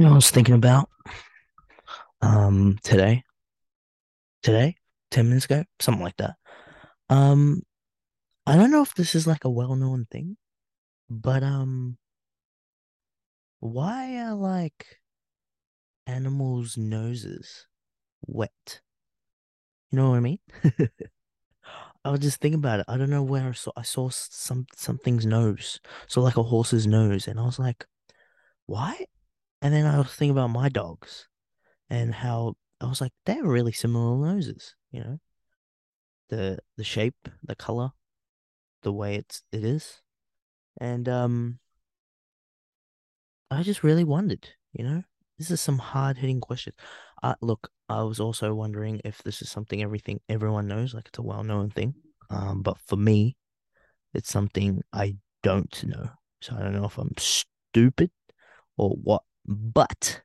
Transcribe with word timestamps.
You 0.00 0.06
know, 0.06 0.12
I 0.12 0.14
was 0.14 0.30
thinking 0.30 0.54
about 0.54 0.88
um 2.22 2.78
today, 2.82 3.22
today, 4.42 4.76
10 5.10 5.28
minutes 5.28 5.44
ago, 5.44 5.64
something 5.78 6.02
like 6.02 6.16
that. 6.16 6.36
Um, 7.10 7.64
I 8.46 8.56
don't 8.56 8.70
know 8.70 8.80
if 8.80 8.94
this 8.94 9.14
is 9.14 9.26
like 9.26 9.44
a 9.44 9.50
well-known 9.50 10.06
thing, 10.10 10.38
but 11.10 11.42
um, 11.42 11.98
why 13.58 14.16
are 14.16 14.34
like 14.34 14.86
animals' 16.06 16.78
noses 16.78 17.66
wet? 18.26 18.80
You 19.90 19.98
know 19.98 20.08
what 20.08 20.16
I 20.16 20.20
mean? 20.20 20.38
I 22.06 22.10
was 22.10 22.20
just 22.20 22.40
thinking 22.40 22.60
about 22.60 22.80
it. 22.80 22.86
I 22.88 22.96
don't 22.96 23.10
know 23.10 23.22
where 23.22 23.50
I 23.50 23.52
saw 23.52 23.72
I 23.76 23.82
saw 23.82 24.08
some 24.08 24.64
something's 24.74 25.26
nose. 25.26 25.78
So 26.06 26.22
like 26.22 26.38
a 26.38 26.42
horse's 26.42 26.86
nose, 26.86 27.28
and 27.28 27.38
I 27.38 27.42
was 27.42 27.58
like, 27.58 27.84
why? 28.64 29.04
And 29.62 29.74
then 29.74 29.86
I 29.86 29.98
was 29.98 30.08
thinking 30.08 30.30
about 30.30 30.48
my 30.50 30.68
dogs 30.68 31.28
and 31.88 32.14
how 32.14 32.54
I 32.80 32.86
was 32.86 33.00
like, 33.00 33.12
they're 33.26 33.44
really 33.44 33.72
similar 33.72 34.16
noses, 34.32 34.74
you 34.90 35.00
know? 35.00 35.18
The 36.28 36.58
the 36.76 36.84
shape, 36.84 37.28
the 37.42 37.56
color, 37.56 37.90
the 38.82 38.92
way 38.92 39.16
it's 39.16 39.42
it 39.52 39.64
is. 39.64 40.00
And 40.80 41.08
um 41.08 41.58
I 43.50 43.62
just 43.62 43.82
really 43.82 44.04
wondered, 44.04 44.48
you 44.72 44.84
know? 44.84 45.02
This 45.38 45.50
is 45.50 45.60
some 45.60 45.78
hard 45.78 46.18
hitting 46.18 46.40
questions. 46.40 46.76
Uh 47.22 47.34
look, 47.40 47.70
I 47.88 48.02
was 48.02 48.20
also 48.20 48.54
wondering 48.54 49.00
if 49.04 49.22
this 49.22 49.42
is 49.42 49.50
something 49.50 49.82
everything 49.82 50.20
everyone 50.28 50.68
knows, 50.68 50.94
like 50.94 51.08
it's 51.08 51.18
a 51.18 51.22
well 51.22 51.42
known 51.42 51.70
thing. 51.70 51.94
Um, 52.30 52.62
but 52.62 52.78
for 52.86 52.96
me, 52.96 53.36
it's 54.14 54.30
something 54.30 54.82
I 54.92 55.16
don't 55.42 55.84
know. 55.84 56.10
So 56.40 56.54
I 56.56 56.60
don't 56.62 56.74
know 56.74 56.84
if 56.84 56.96
I'm 56.98 57.12
stupid 57.18 58.10
or 58.76 58.90
what. 58.90 59.22
But 59.50 60.22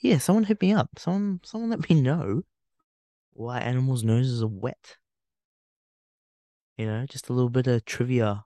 yeah, 0.00 0.18
someone 0.18 0.42
hit 0.44 0.60
me 0.60 0.72
up. 0.72 0.90
Someone 0.98 1.40
someone 1.44 1.70
let 1.70 1.88
me 1.88 2.00
know 2.00 2.42
why 3.32 3.60
animals' 3.60 4.02
noses 4.02 4.42
are 4.42 4.48
wet. 4.48 4.96
You 6.76 6.86
know, 6.86 7.06
just 7.06 7.28
a 7.28 7.32
little 7.32 7.48
bit 7.48 7.68
of 7.68 7.84
trivia 7.84 8.44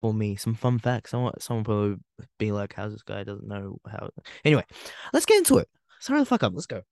for 0.00 0.12
me, 0.12 0.34
some 0.34 0.54
fun 0.54 0.80
facts. 0.80 1.12
Someone 1.12 1.38
someone 1.38 1.64
probably 1.64 1.96
be 2.38 2.50
like, 2.50 2.74
"How's 2.74 2.92
this 2.92 3.02
guy 3.02 3.22
doesn't 3.22 3.46
know 3.46 3.78
how?" 3.88 4.10
Anyway, 4.44 4.64
let's 5.12 5.24
get 5.24 5.38
into 5.38 5.58
it. 5.58 5.68
Sorry 6.00 6.18
the 6.18 6.26
fuck 6.26 6.42
up. 6.42 6.52
Let's 6.52 6.66
go. 6.66 6.82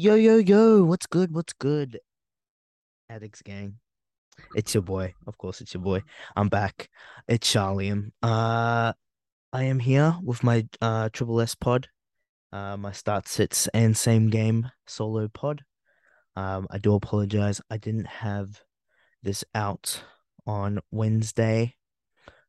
Yo, 0.00 0.14
yo, 0.14 0.36
yo, 0.36 0.84
what's 0.84 1.06
good? 1.06 1.34
What's 1.34 1.52
good? 1.54 1.98
Addicts 3.10 3.42
gang. 3.42 3.80
It's 4.54 4.72
your 4.72 4.84
boy. 4.84 5.14
Of 5.26 5.36
course, 5.38 5.60
it's 5.60 5.74
your 5.74 5.82
boy. 5.82 6.02
I'm 6.36 6.48
back. 6.48 6.88
It's 7.26 7.52
Sharleam. 7.52 8.12
Uh 8.22 8.92
I 9.52 9.64
am 9.64 9.80
here 9.80 10.14
with 10.22 10.44
my 10.44 10.68
uh 10.80 11.08
Triple 11.12 11.40
S 11.40 11.56
pod. 11.56 11.88
Uh 12.52 12.76
my 12.76 12.92
start 12.92 13.26
sits 13.26 13.66
and 13.74 13.96
same 13.96 14.30
game 14.30 14.70
solo 14.86 15.26
pod. 15.26 15.64
Um 16.36 16.68
I 16.70 16.78
do 16.78 16.94
apologize. 16.94 17.60
I 17.68 17.76
didn't 17.76 18.06
have 18.06 18.62
this 19.24 19.42
out 19.52 20.04
on 20.46 20.78
Wednesday 20.92 21.74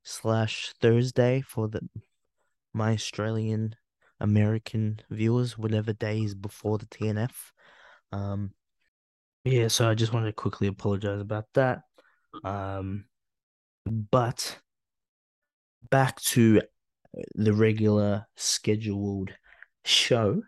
slash 0.03 0.71
Thursday 0.79 1.41
for 1.41 1.67
the 1.67 1.81
my 2.75 2.93
Australian 2.93 3.75
American 4.19 4.99
viewers, 5.09 5.57
whatever 5.57 5.93
days 5.93 6.35
before 6.35 6.77
the 6.77 6.85
TNF. 6.87 7.33
Um, 8.11 8.51
yeah, 9.43 9.67
so 9.67 9.89
I 9.89 9.95
just 9.95 10.13
wanted 10.13 10.27
to 10.27 10.33
quickly 10.33 10.67
apologize 10.67 11.21
about 11.21 11.45
that. 11.53 11.81
Um, 12.43 13.05
but 13.85 14.59
back 15.89 16.21
to 16.21 16.61
the 17.35 17.53
regular 17.53 18.27
scheduled 18.35 19.31
show. 19.85 20.41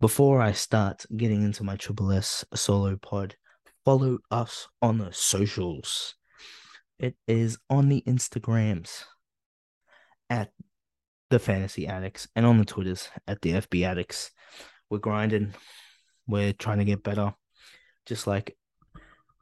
Before 0.00 0.40
I 0.40 0.52
start 0.52 1.06
getting 1.16 1.42
into 1.42 1.64
my 1.64 1.76
Triple 1.76 2.12
S 2.12 2.44
solo 2.54 2.96
pod, 2.96 3.34
follow 3.84 4.18
us 4.30 4.68
on 4.80 4.98
the 4.98 5.12
socials. 5.12 6.14
It 6.98 7.16
is 7.26 7.58
on 7.70 7.88
the 7.88 8.02
Instagrams 8.06 9.04
at 10.30 10.52
the 11.30 11.38
Fantasy 11.38 11.86
Addicts 11.86 12.28
and 12.34 12.46
on 12.46 12.58
the 12.58 12.64
Twitters 12.64 13.08
at 13.26 13.42
the 13.42 13.52
FB 13.52 13.84
Addicts. 13.84 14.30
We're 14.90 14.98
grinding. 14.98 15.54
We're 16.26 16.52
trying 16.52 16.78
to 16.78 16.84
get 16.84 17.02
better. 17.02 17.34
Just 18.06 18.26
like 18.26 18.56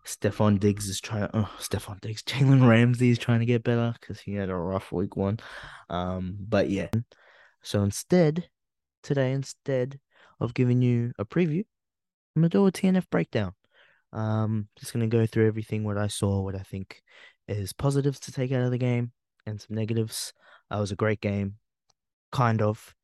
Stefon 0.04 0.58
Diggs 0.58 0.88
is 0.88 1.00
trying. 1.00 1.28
to, 1.28 1.30
Oh, 1.34 1.50
Stefon 1.58 2.00
Diggs, 2.00 2.22
Jalen 2.26 2.66
Ramsey 2.66 3.10
is 3.10 3.18
trying 3.18 3.40
to 3.40 3.46
get 3.46 3.64
better 3.64 3.94
because 4.00 4.20
he 4.20 4.34
had 4.34 4.50
a 4.50 4.56
rough 4.56 4.92
week 4.92 5.16
one. 5.16 5.38
Um, 5.90 6.36
but 6.40 6.70
yeah. 6.70 6.88
So 7.62 7.82
instead, 7.82 8.48
today, 9.02 9.32
instead 9.32 9.98
of 10.40 10.54
giving 10.54 10.82
you 10.82 11.12
a 11.18 11.24
preview, 11.24 11.64
I'm 12.34 12.42
gonna 12.42 12.48
do 12.48 12.66
a 12.66 12.72
TNF 12.72 13.08
breakdown. 13.10 13.52
Um, 14.12 14.68
just 14.78 14.92
gonna 14.92 15.06
go 15.08 15.26
through 15.26 15.48
everything 15.48 15.84
what 15.84 15.98
I 15.98 16.06
saw, 16.06 16.42
what 16.42 16.54
I 16.54 16.62
think 16.62 17.02
is 17.48 17.72
positives 17.72 18.20
to 18.20 18.32
take 18.32 18.52
out 18.52 18.62
of 18.62 18.70
the 18.70 18.78
game, 18.78 19.12
and 19.46 19.60
some 19.60 19.76
negatives. 19.76 20.32
That 20.70 20.78
was 20.78 20.92
a 20.92 20.96
great 20.96 21.20
game, 21.20 21.54
kind 22.36 22.62
of. 22.62 22.94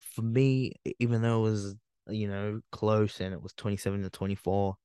For 0.00 0.22
me, 0.22 0.72
even 0.98 1.22
though 1.22 1.38
it 1.38 1.50
was 1.50 1.76
you 2.08 2.28
know 2.28 2.60
close 2.72 3.20
and 3.20 3.34
it 3.34 3.42
was 3.42 3.52
27 3.52 4.02
to 4.02 4.10
24 4.10 4.76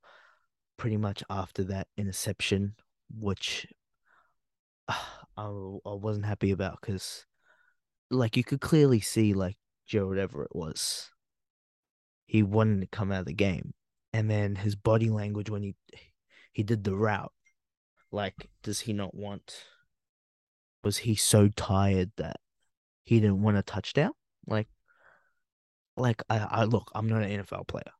pretty 0.77 0.97
much 0.97 1.23
after 1.29 1.63
that 1.63 1.87
interception 1.97 2.75
which 3.19 3.67
uh, 4.87 4.93
I, 5.37 5.45
I 5.45 5.93
wasn't 5.93 6.25
happy 6.25 6.51
about 6.51 6.79
because 6.81 7.25
like 8.11 8.37
you 8.37 8.43
could 8.43 8.61
clearly 8.61 8.99
see 8.99 9.33
like 9.33 9.57
Joe 9.87 10.07
whatever 10.07 10.43
it 10.43 10.55
was 10.55 11.09
he 12.25 12.43
wanted 12.43 12.81
to 12.81 12.87
come 12.87 13.11
out 13.11 13.21
of 13.21 13.25
the 13.25 13.33
game 13.33 13.73
and 14.11 14.29
then 14.29 14.55
his 14.55 14.75
body 14.75 15.09
language 15.09 15.49
when 15.49 15.63
he 15.63 15.75
he 16.51 16.61
did 16.61 16.83
the 16.83 16.95
route 16.95 17.33
like 18.11 18.49
does 18.61 18.81
he 18.81 18.93
not 18.93 19.15
want 19.15 19.65
was 20.83 20.97
he 20.97 21.15
so 21.15 21.47
tired 21.47 22.11
that 22.17 22.37
he 23.03 23.19
didn't 23.19 23.41
want 23.41 23.57
a 23.57 23.63
touchdown 23.63 24.11
like 24.47 24.67
like 25.95 26.21
I, 26.29 26.39
I 26.39 26.63
look, 26.63 26.91
I'm 26.95 27.07
not 27.07 27.23
an 27.23 27.43
NFL 27.43 27.67
player, 27.67 27.91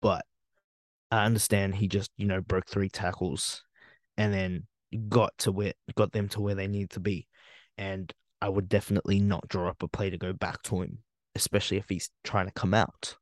but 0.00 0.24
I 1.10 1.24
understand 1.24 1.74
he 1.74 1.88
just, 1.88 2.10
you 2.16 2.26
know, 2.26 2.40
broke 2.40 2.68
three 2.68 2.88
tackles 2.88 3.64
and 4.16 4.32
then 4.32 4.66
got 5.08 5.36
to 5.38 5.52
where 5.52 5.72
got 5.96 6.12
them 6.12 6.28
to 6.30 6.40
where 6.40 6.54
they 6.54 6.68
need 6.68 6.90
to 6.90 7.00
be. 7.00 7.26
And 7.76 8.12
I 8.40 8.48
would 8.48 8.68
definitely 8.68 9.20
not 9.20 9.48
draw 9.48 9.68
up 9.68 9.82
a 9.82 9.88
play 9.88 10.10
to 10.10 10.18
go 10.18 10.32
back 10.32 10.62
to 10.64 10.82
him, 10.82 10.98
especially 11.34 11.78
if 11.78 11.88
he's 11.88 12.10
trying 12.22 12.46
to 12.46 12.52
come 12.52 12.74
out. 12.74 13.16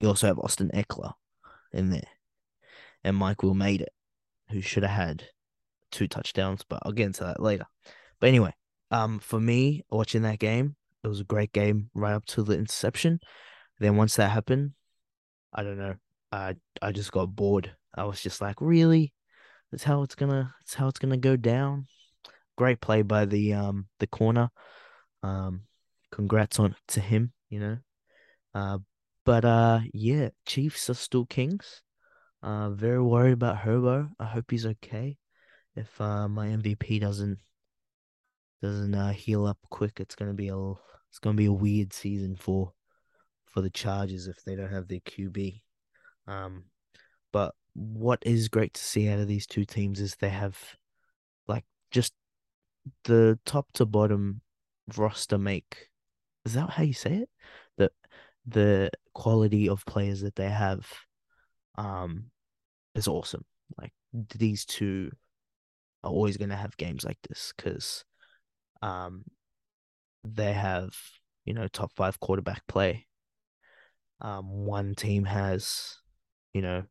You 0.00 0.08
also 0.08 0.26
have 0.26 0.38
Austin 0.38 0.70
Ekeler 0.74 1.12
in 1.72 1.90
there. 1.90 2.08
And 3.02 3.16
Mike 3.16 3.42
Will 3.42 3.54
made 3.54 3.82
it, 3.82 3.92
who 4.50 4.60
should 4.60 4.82
have 4.82 4.92
had 4.92 5.24
two 5.90 6.08
touchdowns, 6.08 6.64
but 6.68 6.80
I'll 6.82 6.92
get 6.92 7.06
into 7.06 7.24
that 7.24 7.40
later. 7.40 7.66
But 8.20 8.28
anyway, 8.28 8.54
um, 8.90 9.18
for 9.18 9.40
me, 9.40 9.84
watching 9.90 10.22
that 10.22 10.38
game, 10.38 10.76
it 11.02 11.08
was 11.08 11.20
a 11.20 11.24
great 11.24 11.52
game 11.52 11.90
right 11.94 12.14
up 12.14 12.24
to 12.26 12.42
the 12.42 12.56
interception. 12.56 13.20
Then 13.78 13.96
once 13.96 14.16
that 14.16 14.30
happened, 14.30 14.72
I 15.52 15.62
don't 15.62 15.78
know. 15.78 15.94
I 16.32 16.56
I 16.80 16.92
just 16.92 17.12
got 17.12 17.34
bored. 17.34 17.74
I 17.94 18.04
was 18.04 18.20
just 18.20 18.40
like, 18.40 18.56
really? 18.60 19.12
That's 19.70 19.84
how 19.84 20.02
it's 20.02 20.14
gonna. 20.14 20.54
That's 20.60 20.74
how 20.74 20.88
it's 20.88 20.98
gonna 20.98 21.16
go 21.16 21.36
down. 21.36 21.86
Great 22.56 22.80
play 22.80 23.02
by 23.02 23.24
the 23.24 23.54
um 23.54 23.86
the 23.98 24.06
corner. 24.06 24.50
Um, 25.22 25.62
congrats 26.10 26.58
on 26.58 26.74
to 26.88 27.00
him. 27.00 27.32
You 27.48 27.60
know. 27.60 27.78
Uh, 28.54 28.78
but 29.24 29.44
uh, 29.44 29.80
yeah, 29.92 30.28
Chiefs 30.46 30.88
are 30.90 30.94
still 30.94 31.26
kings. 31.26 31.82
Uh, 32.42 32.70
very 32.70 33.02
worried 33.02 33.32
about 33.32 33.58
Herbo. 33.58 34.10
I 34.20 34.26
hope 34.26 34.50
he's 34.50 34.66
okay. 34.66 35.16
If 35.76 36.00
uh 36.00 36.28
my 36.28 36.48
MVP 36.48 37.00
doesn't 37.00 37.38
doesn't 38.64 38.94
uh, 38.94 39.12
heal 39.12 39.46
up 39.46 39.58
quick, 39.70 40.00
it's 40.00 40.14
gonna 40.14 40.32
be 40.32 40.48
a 40.48 40.70
it's 41.10 41.18
gonna 41.20 41.36
be 41.36 41.46
a 41.46 41.52
weird 41.52 41.92
season 41.92 42.34
for 42.34 42.72
for 43.44 43.60
the 43.60 43.70
Chargers 43.70 44.26
if 44.26 44.42
they 44.44 44.56
don't 44.56 44.72
have 44.72 44.88
their 44.88 45.00
QB. 45.00 45.60
Um, 46.26 46.64
but 47.30 47.54
what 47.74 48.22
is 48.24 48.48
great 48.48 48.72
to 48.74 48.82
see 48.82 49.08
out 49.08 49.18
of 49.18 49.28
these 49.28 49.46
two 49.46 49.66
teams 49.66 50.00
is 50.00 50.16
they 50.16 50.30
have 50.30 50.58
like 51.46 51.64
just 51.90 52.14
the 53.04 53.38
top 53.44 53.66
to 53.74 53.84
bottom 53.84 54.40
roster 54.96 55.38
make 55.38 55.88
is 56.44 56.54
that 56.54 56.70
how 56.70 56.82
you 56.82 56.94
say 56.94 57.16
it? 57.16 57.28
The 57.76 57.90
the 58.46 58.90
quality 59.12 59.68
of 59.68 59.84
players 59.84 60.22
that 60.22 60.36
they 60.36 60.48
have 60.48 60.90
um 61.76 62.30
is 62.94 63.08
awesome. 63.08 63.44
Like 63.78 63.92
these 64.36 64.64
two 64.64 65.10
are 66.02 66.10
always 66.10 66.36
going 66.36 66.50
to 66.50 66.56
have 66.56 66.76
games 66.76 67.04
like 67.04 67.18
this 67.28 67.52
because 67.56 68.04
um 68.84 69.24
they 70.24 70.52
have 70.52 70.94
you 71.44 71.54
know 71.54 71.68
top 71.68 71.92
five 71.94 72.20
quarterback 72.20 72.66
play. 72.66 73.06
Um, 74.20 74.64
one 74.66 74.94
team 74.94 75.24
has 75.24 75.98
you 76.52 76.62
know 76.62 76.84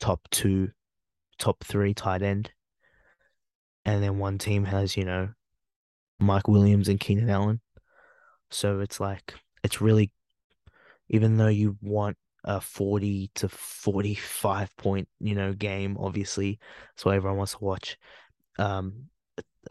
top 0.00 0.20
two, 0.30 0.70
top 1.38 1.62
three 1.62 1.94
tight 1.94 2.22
end, 2.22 2.50
and 3.84 4.02
then 4.02 4.18
one 4.18 4.38
team 4.38 4.64
has 4.64 4.96
you 4.96 5.04
know 5.04 5.28
Mike 6.18 6.48
Williams 6.48 6.88
and 6.88 6.98
Keenan 6.98 7.30
Allen. 7.30 7.60
So 8.50 8.80
it's 8.80 8.98
like 9.00 9.34
it's 9.62 9.80
really 9.80 10.10
even 11.08 11.36
though 11.36 11.48
you 11.48 11.76
want 11.82 12.16
a 12.44 12.60
40 12.60 13.30
to 13.36 13.48
45 13.48 14.76
point, 14.76 15.08
you 15.18 15.34
know, 15.34 15.52
game, 15.52 15.96
obviously, 15.98 16.58
so 16.96 17.10
everyone 17.10 17.38
wants 17.38 17.52
to 17.52 17.64
watch. 17.64 17.96
Um, 18.58 19.08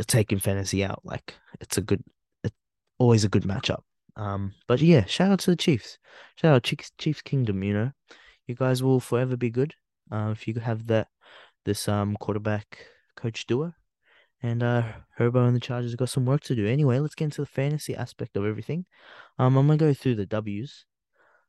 taking 0.07 0.39
fantasy 0.39 0.83
out, 0.83 1.01
like 1.03 1.35
it's 1.59 1.77
a 1.77 1.81
good, 1.81 2.03
it's 2.43 2.55
always 2.97 3.23
a 3.23 3.29
good 3.29 3.43
matchup. 3.43 3.81
Um, 4.15 4.53
but 4.67 4.81
yeah, 4.81 5.05
shout 5.05 5.31
out 5.31 5.39
to 5.39 5.51
the 5.51 5.55
Chiefs. 5.55 5.97
Shout 6.35 6.55
out 6.55 6.63
Chiefs, 6.63 6.91
Chiefs 6.97 7.21
Kingdom. 7.21 7.63
You 7.63 7.73
know, 7.73 7.91
you 8.47 8.55
guys 8.55 8.83
will 8.83 8.99
forever 8.99 9.35
be 9.35 9.49
good. 9.49 9.73
Uh, 10.11 10.29
if 10.31 10.47
you 10.47 10.55
have 10.55 10.87
that, 10.87 11.07
this 11.65 11.87
um 11.87 12.15
quarterback 12.19 12.87
coach 13.15 13.45
duo, 13.47 13.73
and 14.41 14.61
uh, 14.61 14.83
Herbo 15.19 15.47
and 15.47 15.55
the 15.55 15.59
Chargers 15.59 15.95
got 15.95 16.09
some 16.09 16.25
work 16.25 16.41
to 16.41 16.55
do. 16.55 16.67
Anyway, 16.67 16.99
let's 16.99 17.15
get 17.15 17.25
into 17.25 17.41
the 17.41 17.47
fantasy 17.47 17.95
aspect 17.95 18.35
of 18.35 18.45
everything. 18.45 18.85
Um, 19.39 19.57
I'm 19.57 19.67
gonna 19.67 19.77
go 19.77 19.93
through 19.93 20.15
the 20.15 20.25
W's. 20.25 20.85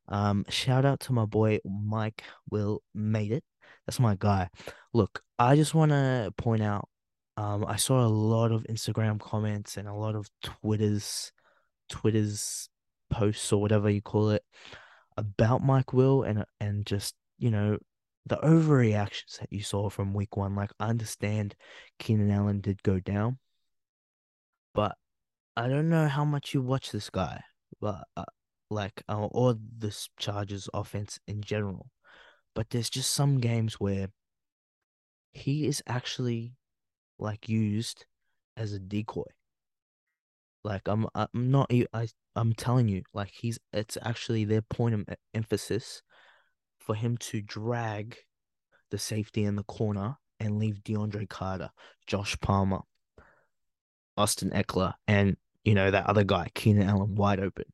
Um, 0.08 0.44
shout 0.48 0.84
out 0.84 1.00
to 1.00 1.12
my 1.12 1.24
boy 1.24 1.60
Mike 1.64 2.22
Will 2.50 2.82
made 2.94 3.32
it. 3.32 3.44
That's 3.86 4.00
my 4.00 4.16
guy. 4.18 4.48
Look, 4.92 5.22
I 5.38 5.56
just 5.56 5.74
want 5.74 5.90
to 5.90 6.32
point 6.36 6.62
out. 6.62 6.88
Um, 7.36 7.64
I 7.66 7.76
saw 7.76 8.04
a 8.04 8.06
lot 8.06 8.52
of 8.52 8.64
Instagram 8.70 9.20
comments 9.20 9.76
and 9.76 9.88
a 9.88 9.94
lot 9.94 10.14
of 10.14 10.28
Twitter's 10.42 11.32
Twitter's 11.88 12.68
posts 13.10 13.52
or 13.52 13.60
whatever 13.60 13.90
you 13.90 14.00
call 14.00 14.30
it 14.30 14.42
about 15.16 15.62
Mike 15.62 15.92
Will 15.92 16.22
and 16.22 16.44
and 16.60 16.86
just 16.86 17.14
you 17.38 17.50
know 17.50 17.78
the 18.26 18.36
overreactions 18.36 19.38
that 19.40 19.52
you 19.52 19.62
saw 19.62 19.90
from 19.90 20.14
week 20.14 20.36
one. 20.36 20.54
Like 20.54 20.70
I 20.80 20.88
understand 20.88 21.54
Keenan 21.98 22.30
Allen 22.30 22.60
did 22.60 22.82
go 22.82 23.00
down, 23.00 23.38
but 24.74 24.96
I 25.56 25.68
don't 25.68 25.88
know 25.88 26.08
how 26.08 26.24
much 26.24 26.54
you 26.54 26.62
watch 26.62 26.90
this 26.90 27.10
guy, 27.10 27.42
but 27.80 28.04
uh, 28.16 28.24
like 28.70 29.02
uh, 29.08 29.26
or 29.26 29.56
this 29.78 30.08
Chargers 30.18 30.68
offense 30.72 31.18
in 31.26 31.42
general. 31.42 31.90
But 32.54 32.70
there's 32.70 32.90
just 32.90 33.12
some 33.12 33.40
games 33.40 33.74
where 33.74 34.08
he 35.32 35.66
is 35.66 35.82
actually 35.86 36.54
like 37.18 37.48
used 37.48 38.06
as 38.56 38.72
a 38.72 38.78
decoy. 38.78 39.22
Like 40.62 40.88
I'm, 40.88 41.06
I'm 41.14 41.28
not. 41.34 41.70
I, 41.92 42.08
I'm 42.34 42.54
telling 42.54 42.88
you, 42.88 43.02
like 43.12 43.30
he's. 43.30 43.58
It's 43.72 43.98
actually 44.02 44.44
their 44.44 44.62
point 44.62 44.94
of 44.94 45.04
emphasis 45.34 46.02
for 46.78 46.94
him 46.94 47.16
to 47.18 47.42
drag 47.42 48.16
the 48.90 48.98
safety 48.98 49.44
in 49.44 49.56
the 49.56 49.64
corner 49.64 50.16
and 50.40 50.58
leave 50.58 50.82
DeAndre 50.84 51.28
Carter, 51.28 51.70
Josh 52.06 52.36
Palmer, 52.40 52.80
Austin 54.16 54.50
Ekeler, 54.50 54.94
and 55.06 55.36
you 55.64 55.74
know 55.74 55.90
that 55.90 56.06
other 56.06 56.24
guy, 56.24 56.48
Keenan 56.54 56.88
Allen, 56.88 57.14
wide 57.14 57.40
open. 57.40 57.64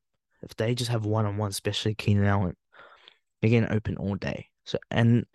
If 0.41 0.55
they 0.55 0.73
just 0.75 0.91
have 0.91 1.05
one 1.05 1.25
on 1.25 1.37
one, 1.37 1.49
especially 1.49 1.95
Keenan 1.95 2.25
Allen, 2.25 2.55
they're 3.41 3.51
getting 3.51 3.71
open 3.71 3.97
all 3.97 4.15
day. 4.15 4.47
So 4.65 4.79
and 4.89 5.25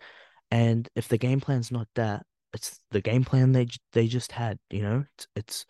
and 0.51 0.87
if 0.95 1.07
the 1.07 1.17
game 1.17 1.41
plan's 1.41 1.71
not 1.71 1.87
that, 1.95 2.25
it's 2.57 2.81
the 2.89 3.01
game 3.01 3.23
plan 3.23 3.51
they 3.51 3.67
they 3.93 4.07
just 4.07 4.31
had. 4.31 4.57
You 4.71 4.81
know, 4.81 5.05
it's 5.13 5.27
it's, 5.35 5.65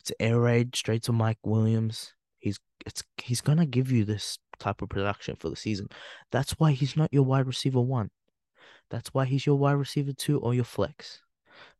it's 0.00 0.12
air 0.18 0.40
raid 0.40 0.74
straight 0.74 1.04
to 1.04 1.12
Mike 1.12 1.38
Williams. 1.44 2.14
He's 2.40 2.58
it's 2.84 3.04
he's 3.16 3.40
gonna 3.40 3.64
give 3.64 3.92
you 3.92 4.04
this 4.04 4.38
type 4.58 4.82
of 4.82 4.88
production 4.88 5.36
for 5.36 5.48
the 5.48 5.56
season. 5.56 5.86
That's 6.32 6.52
why 6.58 6.72
he's 6.72 6.96
not 6.96 7.12
your 7.12 7.22
wide 7.22 7.46
receiver 7.46 7.80
one. 7.80 8.10
That's 8.90 9.14
why 9.14 9.24
he's 9.24 9.46
your 9.46 9.56
wide 9.56 9.72
receiver 9.74 10.12
two 10.12 10.40
or 10.40 10.52
your 10.52 10.64
flex. 10.64 11.20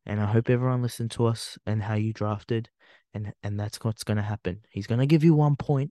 And 0.06 0.20
I 0.20 0.26
hope 0.26 0.48
everyone 0.48 0.82
listened 0.82 1.10
to 1.12 1.26
us 1.26 1.58
and 1.66 1.82
how 1.82 1.94
you 1.94 2.12
drafted, 2.12 2.70
and 3.12 3.32
and 3.42 3.58
that's 3.58 3.82
what's 3.82 4.04
gonna 4.04 4.22
happen. 4.22 4.60
He's 4.70 4.86
gonna 4.86 5.06
give 5.06 5.24
you 5.24 5.34
one 5.34 5.56
point, 5.56 5.90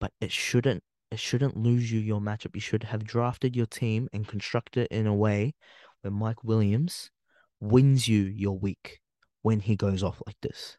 but 0.00 0.12
it 0.22 0.32
shouldn't 0.32 0.82
it 1.10 1.18
shouldn't 1.20 1.58
lose 1.58 1.92
you 1.92 2.00
your 2.00 2.20
matchup. 2.22 2.54
You 2.54 2.62
should 2.62 2.84
have 2.84 3.04
drafted 3.04 3.54
your 3.54 3.66
team 3.66 4.08
and 4.14 4.26
constructed 4.26 4.84
it 4.84 4.96
in 4.96 5.06
a 5.06 5.14
way 5.14 5.54
where 6.00 6.10
Mike 6.10 6.42
Williams 6.42 7.10
wins 7.60 8.08
you 8.08 8.22
your 8.22 8.58
week 8.58 9.00
when 9.42 9.60
he 9.60 9.76
goes 9.76 10.02
off 10.02 10.22
like 10.26 10.36
this. 10.42 10.76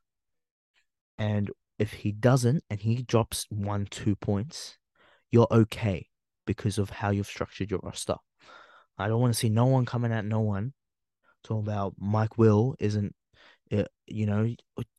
And 1.18 1.52
if 1.80 1.94
he 1.94 2.12
doesn't 2.12 2.64
and 2.70 2.80
he 2.80 3.04
drops 3.04 3.46
one, 3.50 3.88
two 3.90 4.16
points, 4.16 4.78
you're 5.32 5.48
okay 5.52 6.08
because 6.46 6.78
of 6.78 6.90
how 6.90 7.10
you've 7.12 7.28
structured 7.28 7.72
your 7.72 7.80
roster. 7.84 8.16
I 8.98 9.08
don't 9.08 9.22
want 9.22 9.34
to 9.34 9.40
see 9.40 9.50
no 9.50 9.66
one 9.66 9.86
coming 9.86 10.12
at 10.12 10.26
no 10.26 10.40
one 10.40 10.74
talking 11.44 11.68
about 11.68 11.94
Mike 12.00 12.38
Will 12.38 12.76
isn't, 12.80 13.16
uh, 13.72 13.84
you 14.06 14.26
know, 14.26 14.54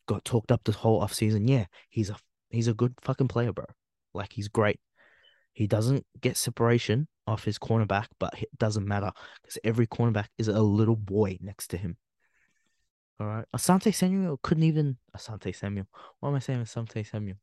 got 0.07 0.25
talked 0.25 0.53
up 0.53 0.63
this 0.65 0.77
whole 0.77 1.01
off 1.01 1.13
season. 1.13 1.49
Yeah, 1.49 1.67
he's 1.89 2.11
a 2.11 2.17
he's 2.51 2.69
a 2.69 2.75
good 2.75 2.95
fucking 3.01 3.29
player, 3.29 3.53
bro. 3.53 3.65
Like 4.15 4.33
he's 4.33 4.49
great. 4.49 4.81
He 5.53 5.67
doesn't 5.67 6.07
get 6.21 6.37
separation 6.37 7.09
off 7.29 7.45
his 7.45 7.59
cornerback, 7.59 8.07
but 8.19 8.35
it 8.41 8.49
doesn't 8.59 8.87
matter 8.87 9.13
because 9.43 9.59
every 9.63 9.87
cornerback 9.87 10.27
is 10.39 10.49
a 10.49 10.61
little 10.61 10.97
boy 10.97 11.39
next 11.41 11.69
to 11.69 11.77
him. 11.77 11.97
All 13.21 13.27
right. 13.27 13.45
Asante 13.55 13.95
Samuel 13.95 14.39
couldn't 14.43 14.65
even 14.65 14.97
Asante 15.17 15.55
Samuel. 15.55 15.87
What 16.21 16.31
am 16.31 16.37
I 16.37 16.39
saying? 16.39 16.63
Asante 16.63 17.07
Samuel. 17.09 17.37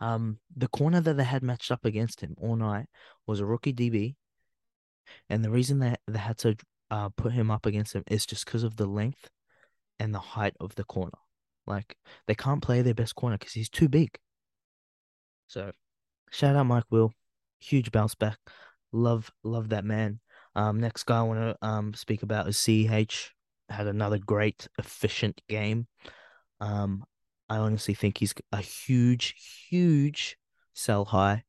Um, 0.00 0.38
the 0.54 0.68
corner 0.68 1.00
that 1.00 1.16
they 1.16 1.24
had 1.24 1.42
matched 1.42 1.70
up 1.70 1.84
against 1.84 2.20
him 2.20 2.36
all 2.38 2.56
night 2.56 2.86
was 3.26 3.40
a 3.40 3.46
rookie 3.46 3.72
DB, 3.72 4.14
and 5.30 5.42
the 5.42 5.50
reason 5.50 5.78
that 5.78 6.00
they 6.06 6.18
had 6.18 6.38
to 6.38 6.56
uh 6.90 7.08
put 7.16 7.32
him 7.32 7.50
up 7.50 7.66
against 7.66 7.94
him 7.94 8.04
is 8.08 8.26
just 8.26 8.44
because 8.44 8.62
of 8.62 8.76
the 8.76 8.86
length 8.86 9.30
and 9.98 10.14
the 10.14 10.18
height 10.18 10.54
of 10.60 10.74
the 10.74 10.84
corner. 10.84 11.18
Like 11.66 11.96
they 12.26 12.34
can't 12.34 12.62
play 12.62 12.82
their 12.82 12.94
best 12.94 13.14
corner 13.14 13.38
because 13.38 13.54
he's 13.54 13.70
too 13.70 13.88
big. 13.88 14.10
So, 15.48 15.72
shout 16.30 16.56
out 16.56 16.66
Mike 16.66 16.84
Will, 16.90 17.12
huge 17.60 17.92
bounce 17.92 18.14
back. 18.14 18.38
Love 18.96 19.30
love 19.44 19.68
that 19.68 19.84
man. 19.84 20.20
Um, 20.54 20.80
next 20.80 21.04
guy 21.04 21.18
I 21.18 21.22
want 21.22 21.38
to 21.40 21.66
um 21.66 21.92
speak 21.92 22.22
about 22.22 22.48
is 22.48 22.58
CH. 22.58 23.32
Had 23.68 23.88
another 23.88 24.18
great 24.18 24.68
efficient 24.78 25.42
game. 25.48 25.86
Um, 26.60 27.04
I 27.50 27.58
honestly 27.58 27.92
think 27.92 28.16
he's 28.16 28.32
a 28.52 28.62
huge, 28.62 29.34
huge 29.68 30.38
sell 30.72 31.04
high. 31.04 31.44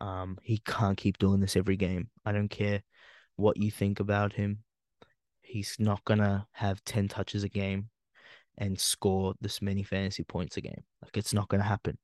Um, 0.00 0.36
he 0.42 0.58
can't 0.66 0.96
keep 0.96 1.18
doing 1.18 1.38
this 1.40 1.54
every 1.54 1.76
game. 1.76 2.10
I 2.26 2.32
don't 2.32 2.48
care 2.48 2.82
what 3.36 3.56
you 3.56 3.70
think 3.70 4.00
about 4.00 4.32
him. 4.32 4.64
He's 5.42 5.76
not 5.78 6.04
gonna 6.04 6.48
have 6.52 6.82
ten 6.84 7.06
touches 7.06 7.44
a 7.44 7.48
game 7.48 7.90
and 8.58 8.80
score 8.80 9.34
this 9.40 9.62
many 9.62 9.84
fantasy 9.84 10.24
points 10.24 10.56
a 10.56 10.60
game. 10.60 10.82
Like 11.02 11.16
it's 11.16 11.32
not 11.32 11.48
gonna 11.48 11.62
happen. 11.62 11.98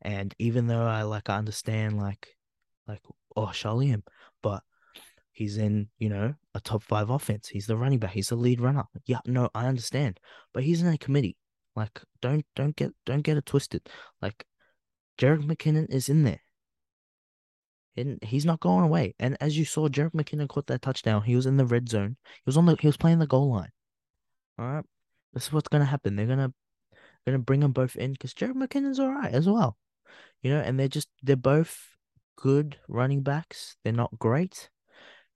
And 0.00 0.34
even 0.38 0.66
though 0.66 0.86
I 0.86 1.02
like 1.02 1.28
I 1.28 1.36
understand 1.36 1.98
like 1.98 2.28
like 2.86 3.02
oh 3.36 3.50
Charlie 3.52 3.94
but 4.42 4.62
he's 5.34 5.58
in, 5.58 5.88
you 5.98 6.08
know, 6.08 6.34
a 6.54 6.60
top 6.60 6.82
five 6.82 7.10
offense. 7.10 7.48
He's 7.48 7.66
the 7.66 7.76
running 7.76 7.98
back, 7.98 8.12
he's 8.12 8.28
the 8.30 8.36
lead 8.36 8.60
runner. 8.60 8.84
Yeah, 9.04 9.18
no, 9.26 9.50
I 9.54 9.66
understand. 9.66 10.18
But 10.54 10.62
he's 10.62 10.80
in 10.80 10.88
a 10.88 10.96
committee. 10.96 11.36
Like, 11.76 12.00
don't 12.22 12.46
don't 12.56 12.74
get 12.74 12.92
don't 13.04 13.22
get 13.22 13.36
it 13.36 13.44
twisted. 13.44 13.88
Like, 14.22 14.46
Jerick 15.18 15.44
McKinnon 15.44 15.92
is 15.92 16.08
in 16.08 16.22
there. 16.22 16.40
And 17.96 18.18
he's 18.22 18.44
not 18.44 18.60
going 18.60 18.84
away. 18.84 19.14
And 19.20 19.36
as 19.40 19.58
you 19.58 19.64
saw, 19.64 19.88
Jerick 19.88 20.12
McKinnon 20.12 20.48
caught 20.48 20.66
that 20.68 20.82
touchdown. 20.82 21.22
He 21.22 21.36
was 21.36 21.46
in 21.46 21.56
the 21.56 21.66
red 21.66 21.88
zone. 21.88 22.16
He 22.36 22.42
was 22.46 22.56
on 22.56 22.66
the 22.66 22.76
he 22.80 22.86
was 22.86 22.96
playing 22.96 23.18
the 23.18 23.26
goal 23.26 23.52
line. 23.52 23.70
All 24.58 24.66
right. 24.66 24.84
This 25.32 25.46
is 25.46 25.52
what's 25.52 25.68
gonna 25.68 25.84
happen. 25.84 26.16
They're 26.16 26.26
gonna 26.26 26.52
gonna 27.26 27.38
bring 27.40 27.60
them 27.60 27.72
both 27.72 27.96
in 27.96 28.12
because 28.12 28.34
Jerick 28.34 28.54
McKinnon's 28.54 29.00
all 29.00 29.12
right 29.12 29.32
as 29.32 29.48
well. 29.48 29.76
You 30.42 30.50
know, 30.50 30.60
and 30.60 30.78
they're 30.78 30.88
just 30.88 31.08
they're 31.22 31.36
both 31.36 31.93
good 32.36 32.76
running 32.88 33.22
backs. 33.22 33.76
They're 33.84 33.92
not 33.92 34.18
great. 34.18 34.70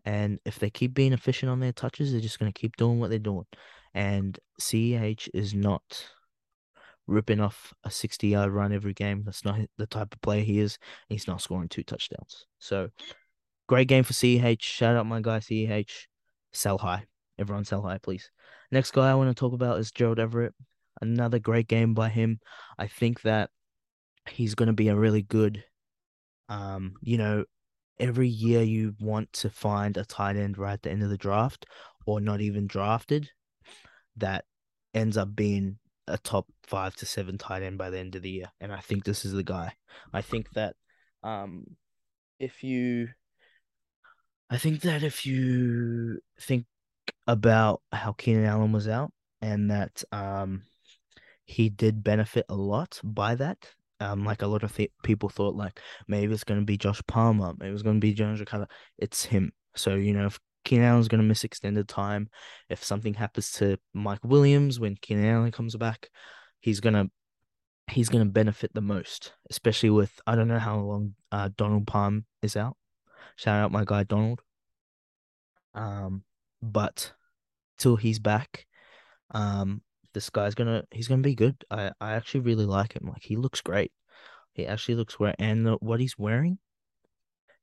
And 0.04 0.38
if 0.44 0.58
they 0.58 0.70
keep 0.70 0.94
being 0.94 1.12
efficient 1.12 1.50
on 1.50 1.60
their 1.60 1.72
touches, 1.72 2.12
they're 2.12 2.20
just 2.20 2.38
gonna 2.38 2.52
keep 2.52 2.76
doing 2.76 2.98
what 2.98 3.10
they're 3.10 3.18
doing. 3.18 3.46
And 3.94 4.38
CEH 4.60 5.28
is 5.34 5.54
not 5.54 5.82
ripping 7.08 7.40
off 7.40 7.72
a 7.84 7.90
60 7.90 8.28
yard 8.28 8.52
run 8.52 8.72
every 8.72 8.94
game. 8.94 9.22
That's 9.24 9.44
not 9.44 9.58
the 9.78 9.86
type 9.86 10.14
of 10.14 10.20
player 10.20 10.44
he 10.44 10.60
is. 10.60 10.78
He's 11.08 11.26
not 11.26 11.40
scoring 11.40 11.68
two 11.68 11.82
touchdowns. 11.82 12.46
So 12.58 12.90
great 13.66 13.88
game 13.88 14.04
for 14.04 14.12
CEH. 14.12 14.62
Shout 14.62 14.96
out 14.96 15.06
my 15.06 15.20
guy 15.20 15.38
CEH. 15.38 16.06
Sell 16.52 16.78
high. 16.78 17.06
Everyone 17.38 17.64
sell 17.64 17.82
high, 17.82 17.98
please. 17.98 18.30
Next 18.70 18.90
guy 18.90 19.10
I 19.10 19.14
want 19.14 19.34
to 19.34 19.38
talk 19.38 19.52
about 19.52 19.78
is 19.78 19.90
Gerald 19.90 20.18
Everett. 20.18 20.54
Another 21.00 21.38
great 21.38 21.68
game 21.68 21.94
by 21.94 22.08
him. 22.08 22.40
I 22.78 22.86
think 22.86 23.22
that 23.22 23.50
he's 24.28 24.54
going 24.54 24.66
to 24.66 24.72
be 24.72 24.88
a 24.88 24.96
really 24.96 25.22
good, 25.22 25.64
um, 26.48 26.94
you 27.02 27.18
know, 27.18 27.44
every 27.98 28.28
year 28.28 28.62
you 28.62 28.94
want 29.00 29.32
to 29.32 29.50
find 29.50 29.96
a 29.96 30.04
tight 30.04 30.36
end 30.36 30.56
right 30.58 30.74
at 30.74 30.82
the 30.82 30.90
end 30.90 31.02
of 31.02 31.10
the 31.10 31.16
draft 31.16 31.66
or 32.06 32.20
not 32.20 32.40
even 32.40 32.66
drafted 32.66 33.30
that 34.16 34.44
ends 34.94 35.16
up 35.16 35.34
being 35.34 35.78
a 36.06 36.16
top 36.18 36.46
five 36.64 36.94
to 36.96 37.06
seven 37.06 37.36
tight 37.38 37.62
end 37.62 37.76
by 37.78 37.90
the 37.90 37.98
end 37.98 38.14
of 38.14 38.22
the 38.22 38.30
year. 38.30 38.50
And 38.60 38.72
I 38.72 38.80
think 38.80 39.04
this 39.04 39.24
is 39.24 39.32
the 39.32 39.42
guy. 39.42 39.74
I 40.12 40.22
think 40.22 40.50
that 40.52 40.74
um 41.22 41.64
if 42.38 42.62
you 42.62 43.08
I 44.48 44.56
think 44.56 44.80
that 44.82 45.02
if 45.02 45.26
you 45.26 46.20
think 46.40 46.64
about 47.26 47.82
how 47.92 48.12
Keenan 48.12 48.46
Allen 48.46 48.72
was 48.72 48.88
out 48.88 49.12
and 49.42 49.70
that 49.70 50.02
um 50.12 50.62
he 51.44 51.68
did 51.68 52.04
benefit 52.04 52.46
a 52.48 52.54
lot 52.54 53.00
by 53.02 53.34
that. 53.34 53.74
Um, 54.00 54.24
like 54.24 54.42
a 54.42 54.46
lot 54.46 54.62
of 54.62 54.74
th- 54.74 54.92
people 55.02 55.28
thought, 55.28 55.56
like 55.56 55.80
maybe 56.06 56.32
it's 56.32 56.44
going 56.44 56.60
to 56.60 56.66
be 56.66 56.76
Josh 56.76 57.02
Palmer, 57.06 57.54
maybe 57.58 57.72
it's 57.72 57.82
going 57.82 57.96
to 57.96 58.00
be 58.00 58.14
Jones 58.14 58.40
Ricardo. 58.40 58.66
It's 58.96 59.24
him. 59.24 59.52
So 59.74 59.94
you 59.94 60.12
know, 60.12 60.26
if 60.26 60.38
Keenan 60.64 60.86
Allen's 60.86 61.08
going 61.08 61.20
to 61.20 61.26
miss 61.26 61.44
extended 61.44 61.88
time, 61.88 62.28
if 62.68 62.84
something 62.84 63.14
happens 63.14 63.50
to 63.52 63.78
Mike 63.94 64.24
Williams 64.24 64.78
when 64.78 64.96
Keenan 64.96 65.24
Allen 65.26 65.52
comes 65.52 65.74
back, 65.76 66.10
he's 66.60 66.80
gonna 66.80 67.06
he's 67.90 68.08
gonna 68.08 68.26
benefit 68.26 68.72
the 68.74 68.80
most. 68.80 69.32
Especially 69.50 69.90
with 69.90 70.12
I 70.26 70.36
don't 70.36 70.48
know 70.48 70.58
how 70.58 70.78
long 70.78 71.14
uh, 71.32 71.50
Donald 71.56 71.86
Parham 71.86 72.26
is 72.42 72.56
out. 72.56 72.76
Shout 73.36 73.60
out 73.60 73.72
my 73.72 73.84
guy 73.84 74.04
Donald. 74.04 74.40
Um, 75.74 76.24
but 76.60 77.12
till 77.78 77.96
he's 77.96 78.18
back, 78.18 78.66
um, 79.30 79.82
this 80.14 80.30
guy's 80.30 80.54
gonna 80.54 80.84
he's 80.90 81.08
gonna 81.08 81.22
be 81.22 81.34
good. 81.34 81.64
I 81.70 81.92
I 82.00 82.12
actually 82.12 82.40
really 82.40 82.66
like 82.66 82.94
him. 82.94 83.08
Like 83.08 83.22
he 83.22 83.36
looks 83.36 83.60
great. 83.60 83.92
He 84.52 84.66
actually 84.66 84.96
looks 84.96 85.14
great, 85.16 85.36
and 85.38 85.76
what 85.80 86.00
he's 86.00 86.18
wearing, 86.18 86.58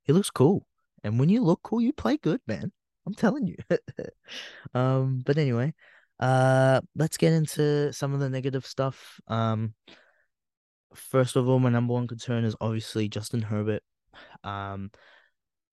he 0.02 0.12
looks 0.12 0.30
cool. 0.30 0.66
And 1.04 1.20
when 1.20 1.28
you 1.28 1.42
look 1.42 1.60
cool, 1.62 1.80
you 1.80 1.92
play 1.92 2.16
good, 2.16 2.40
man. 2.46 2.72
I'm 3.06 3.14
telling 3.14 3.46
you. 3.46 3.56
um, 4.74 5.22
but 5.24 5.38
anyway, 5.38 5.74
uh, 6.18 6.80
let's 6.94 7.16
get 7.16 7.32
into 7.32 7.92
some 7.92 8.14
of 8.14 8.20
the 8.20 8.30
negative 8.30 8.66
stuff. 8.66 9.20
Um, 9.28 9.74
first 10.94 11.36
of 11.36 11.48
all, 11.48 11.58
my 11.58 11.68
number 11.68 11.92
one 11.92 12.08
concern 12.08 12.44
is 12.44 12.56
obviously 12.60 13.08
Justin 13.08 13.42
Herbert. 13.42 13.82
Um, 14.42 14.90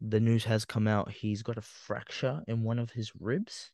the 0.01 0.19
news 0.19 0.43
has 0.43 0.65
come 0.65 0.85
out 0.87 1.09
he's 1.09 1.43
got 1.43 1.57
a 1.57 1.61
fracture 1.61 2.41
in 2.47 2.61
one 2.63 2.77
of 2.77 2.91
his 2.91 3.11
ribs. 3.19 3.71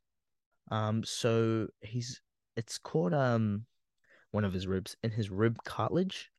Um, 0.70 1.04
so 1.04 1.68
he's 1.82 2.22
it's 2.56 2.78
called 2.78 3.14
um 3.14 3.66
one 4.32 4.46
of 4.46 4.54
his 4.54 4.68
ribs 4.68 4.96
in 5.04 5.12
his 5.12 5.30
rib 5.30 5.58
cartilage. 5.64 6.30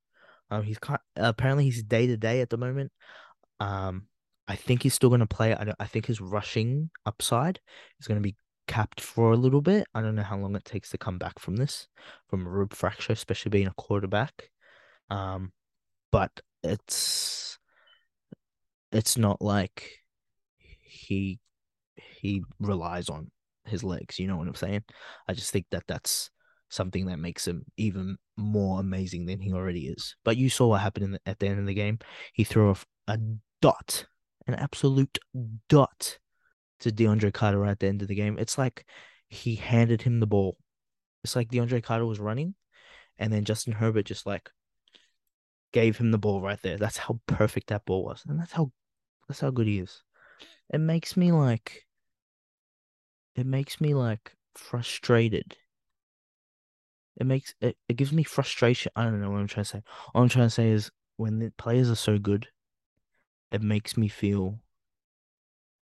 Um, 0.51 0.63
he's 0.63 0.79
apparently 1.17 1.65
he's 1.65 1.83
day 1.83 2.07
to 2.07 2.17
day 2.17 2.41
at 2.41 2.51
the 2.51 2.57
moment. 2.57 2.93
Um, 3.61 4.07
I 4.49 4.57
think 4.57 4.83
he's 4.83 4.95
still 4.95 5.11
going 5.11 5.21
to 5.21 5.27
play. 5.27 5.55
I, 5.55 5.65
don't 5.65 5.77
I 5.79 5.87
think 5.87 6.07
his 6.07 6.21
rushing 6.21 6.91
upside 7.07 7.61
is 8.01 8.07
going 8.07 8.21
to 8.21 8.23
be 8.23 8.37
capped 8.67 9.01
for 9.01 9.33
a 9.33 9.37
little 9.37 9.61
bit. 9.61 9.87
I 9.95 10.03
don't 10.03 10.17
know 10.17 10.23
how 10.23 10.39
long 10.39 10.57
it 10.57 10.65
takes 10.65 10.91
to 10.91 10.99
come 10.99 11.19
back 11.19 11.39
from 11.39 11.57
this, 11.57 11.89
from 12.29 12.47
a 12.47 12.51
rib 12.51 12.73
fracture, 12.73 13.13
especially 13.13 13.51
being 13.51 13.69
a 13.69 13.75
quarterback. 13.77 14.51
Um, 15.09 15.53
but 16.11 16.31
it's 16.63 17.59
it's 18.93 19.17
not 19.17 19.41
like 19.41 19.91
he 20.81 21.39
he 21.97 22.43
relies 22.59 23.09
on 23.09 23.31
his 23.71 23.85
legs. 23.85 24.19
You 24.19 24.27
know 24.27 24.37
what 24.37 24.49
I'm 24.49 24.55
saying? 24.55 24.85
I 25.29 25.35
just 25.35 25.51
think 25.51 25.67
that 25.71 25.85
that's 25.87 26.31
something 26.69 27.07
that 27.07 27.19
makes 27.19 27.47
him 27.47 27.65
even 27.77 28.17
more 28.37 28.81
amazing 28.81 29.27
than 29.27 29.41
he 29.41 29.53
already 29.53 29.89
is. 29.89 30.17
But 30.25 30.37
you 30.37 30.49
saw 30.49 30.69
what 30.69 30.81
happened 30.81 31.15
the, 31.15 31.21
at 31.27 31.39
the 31.39 31.49
end 31.49 31.59
of 31.59 31.67
the 31.67 31.75
game. 31.75 31.99
He 32.33 32.45
threw 32.45 32.71
a, 32.71 32.77
a 33.13 33.19
dot, 33.61 34.07
an 34.47 34.55
absolute 34.55 35.19
dot 35.69 36.19
to 36.81 36.91
DeAndre 36.91 37.33
Carter 37.33 37.65
at 37.67 37.81
the 37.81 37.89
end 37.89 38.03
of 38.03 38.09
the 38.09 38.15
game. 38.15 38.39
It's 38.39 38.59
like 38.59 38.87
he 39.29 39.57
handed 39.57 40.03
him 40.03 40.21
the 40.21 40.27
ball. 40.27 40.57
It's 41.25 41.37
like 41.37 41.51
DeAndre 41.51 41.83
Carter 41.83 42.07
was 42.07 42.19
running, 42.19 42.55
and 43.19 43.33
then 43.33 43.45
Justin 43.45 43.75
Herbert 43.75 44.07
just 44.07 44.27
like 44.27 44.51
gave 45.73 45.99
him 45.99 46.11
the 46.11 46.19
ball 46.19 46.41
right 46.41 46.61
there. 46.63 46.79
That's 46.79 46.97
how 46.97 47.21
perfect 47.27 47.69
that 47.69 47.85
ball 47.85 48.05
was, 48.05 48.23
and 48.27 48.41
that's 48.41 48.53
how 48.53 48.73
that's 49.29 49.41
how 49.41 49.51
good 49.51 49.67
he 49.67 49.81
is. 49.81 50.03
It 50.73 50.79
makes 50.79 51.17
me 51.17 51.33
like 51.33 51.85
it 53.35 53.47
makes 53.47 53.81
me 53.81 53.95
like 53.95 54.33
frustrated. 54.55 55.57
It 57.17 57.27
makes 57.27 57.55
it, 57.61 57.77
it 57.89 57.97
gives 57.97 58.13
me 58.13 58.23
frustration. 58.23 58.93
I 58.97 59.05
don't 59.05 59.21
know 59.21 59.31
what 59.31 59.41
I'm 59.41 59.47
trying 59.47 59.65
to 59.65 59.71
say. 59.71 59.83
All 60.15 60.23
I'm 60.23 60.29
trying 60.29 60.47
to 60.47 60.51
say 60.51 60.71
is 60.71 60.91
when 61.17 61.39
the 61.39 61.51
players 61.59 61.91
are 61.91 61.97
so 61.97 62.19
good, 62.19 62.49
it 63.53 63.63
makes 63.63 63.97
me 63.97 64.09
feel 64.09 64.59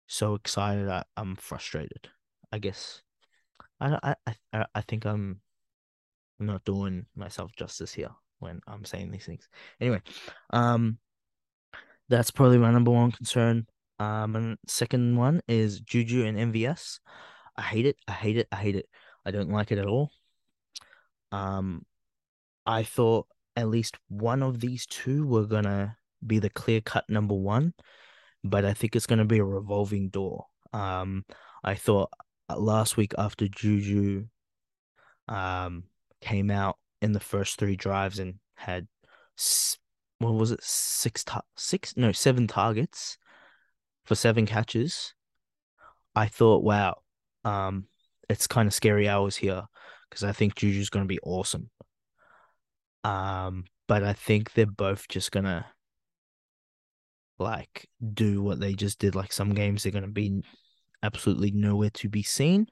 so 0.08 0.36
excited 0.36 0.88
I, 0.90 1.04
I'm 1.18 1.36
frustrated. 1.36 2.10
I 2.52 2.60
guess 2.60 3.02
I 3.80 4.16
I 4.28 4.36
I 4.54 4.66
I 4.76 4.82
think 4.82 5.06
I'm 5.06 5.42
not 6.40 6.64
doing 6.66 7.06
myself 7.16 7.52
justice 7.56 7.94
here 7.94 8.12
when 8.40 8.62
I'm 8.68 8.86
saying 8.86 9.12
these 9.12 9.26
things. 9.26 9.48
Anyway, 9.82 10.02
um 10.52 11.00
that's 12.10 12.32
probably 12.32 12.58
my 12.58 12.72
number 12.72 12.92
one 12.92 13.12
concern. 13.12 13.66
Um 14.00 14.36
and 14.36 14.58
second 14.68 15.16
one 15.18 15.42
is 15.48 15.80
Juju 15.80 16.26
and 16.26 16.54
MVS. 16.54 17.00
I 17.56 17.62
hate 17.62 17.86
it. 17.86 17.98
I 18.08 18.12
hate 18.12 18.38
it. 18.38 18.48
I 18.52 18.56
hate 18.56 18.76
it. 18.76 18.88
I 19.26 19.32
don't 19.32 19.50
like 19.50 19.72
it 19.72 19.78
at 19.78 19.86
all. 19.88 20.12
Um, 21.32 21.86
I 22.66 22.84
thought 22.84 23.28
at 23.56 23.70
least 23.70 23.98
one 24.08 24.44
of 24.44 24.60
these 24.60 24.86
two 24.86 25.26
were 25.26 25.46
gonna 25.46 25.98
be 26.26 26.40
the 26.40 26.50
clear 26.50 26.82
cut 26.82 27.10
number 27.10 27.36
one, 27.36 27.74
but 28.44 28.66
I 28.66 28.74
think 28.74 28.96
it's 28.96 29.08
gonna 29.08 29.26
be 29.26 29.40
a 29.40 29.44
revolving 29.44 30.10
door. 30.10 30.48
Um, 30.74 31.26
I 31.64 31.76
thought 31.76 32.12
uh, 32.50 32.58
last 32.58 32.98
week 32.98 33.14
after 33.18 33.48
Juju 33.48 34.26
um 35.30 35.84
came 36.20 36.52
out 36.52 36.78
in 37.02 37.14
the 37.14 37.20
first 37.20 37.58
three 37.58 37.76
drives 37.78 38.20
and 38.20 38.36
had 38.56 38.88
what 40.20 40.34
was 40.34 40.52
it 40.52 40.64
six 40.64 41.24
ta- 41.24 41.42
six 41.56 41.96
no 41.98 42.12
seven 42.12 42.48
targets 42.48 43.18
for 44.06 44.16
seven 44.16 44.46
catches. 44.46 45.14
I 46.16 46.28
thought, 46.28 46.64
wow, 46.64 46.98
um, 47.44 47.86
it's 48.30 48.48
kind 48.48 48.68
of 48.68 48.74
scary 48.74 49.08
hours 49.08 49.36
here 49.36 49.64
because 50.10 50.24
I 50.24 50.32
think 50.32 50.56
Juju's 50.56 50.90
going 50.90 51.04
to 51.04 51.08
be 51.08 51.20
awesome. 51.24 51.70
Um, 53.04 53.66
but 53.88 54.04
I 54.04 54.14
think 54.14 54.54
they're 54.54 54.66
both 54.66 55.08
just 55.08 55.32
gonna 55.32 55.66
like 57.38 57.88
do 58.14 58.42
what 58.42 58.60
they 58.60 58.74
just 58.74 59.00
did. 59.00 59.16
Like 59.16 59.34
some 59.34 59.54
games, 59.54 59.84
they're 59.84 59.92
gonna 59.92 60.08
be 60.08 60.42
absolutely 61.02 61.52
nowhere 61.52 61.90
to 61.92 62.10
be 62.10 62.24
seen. 62.24 62.68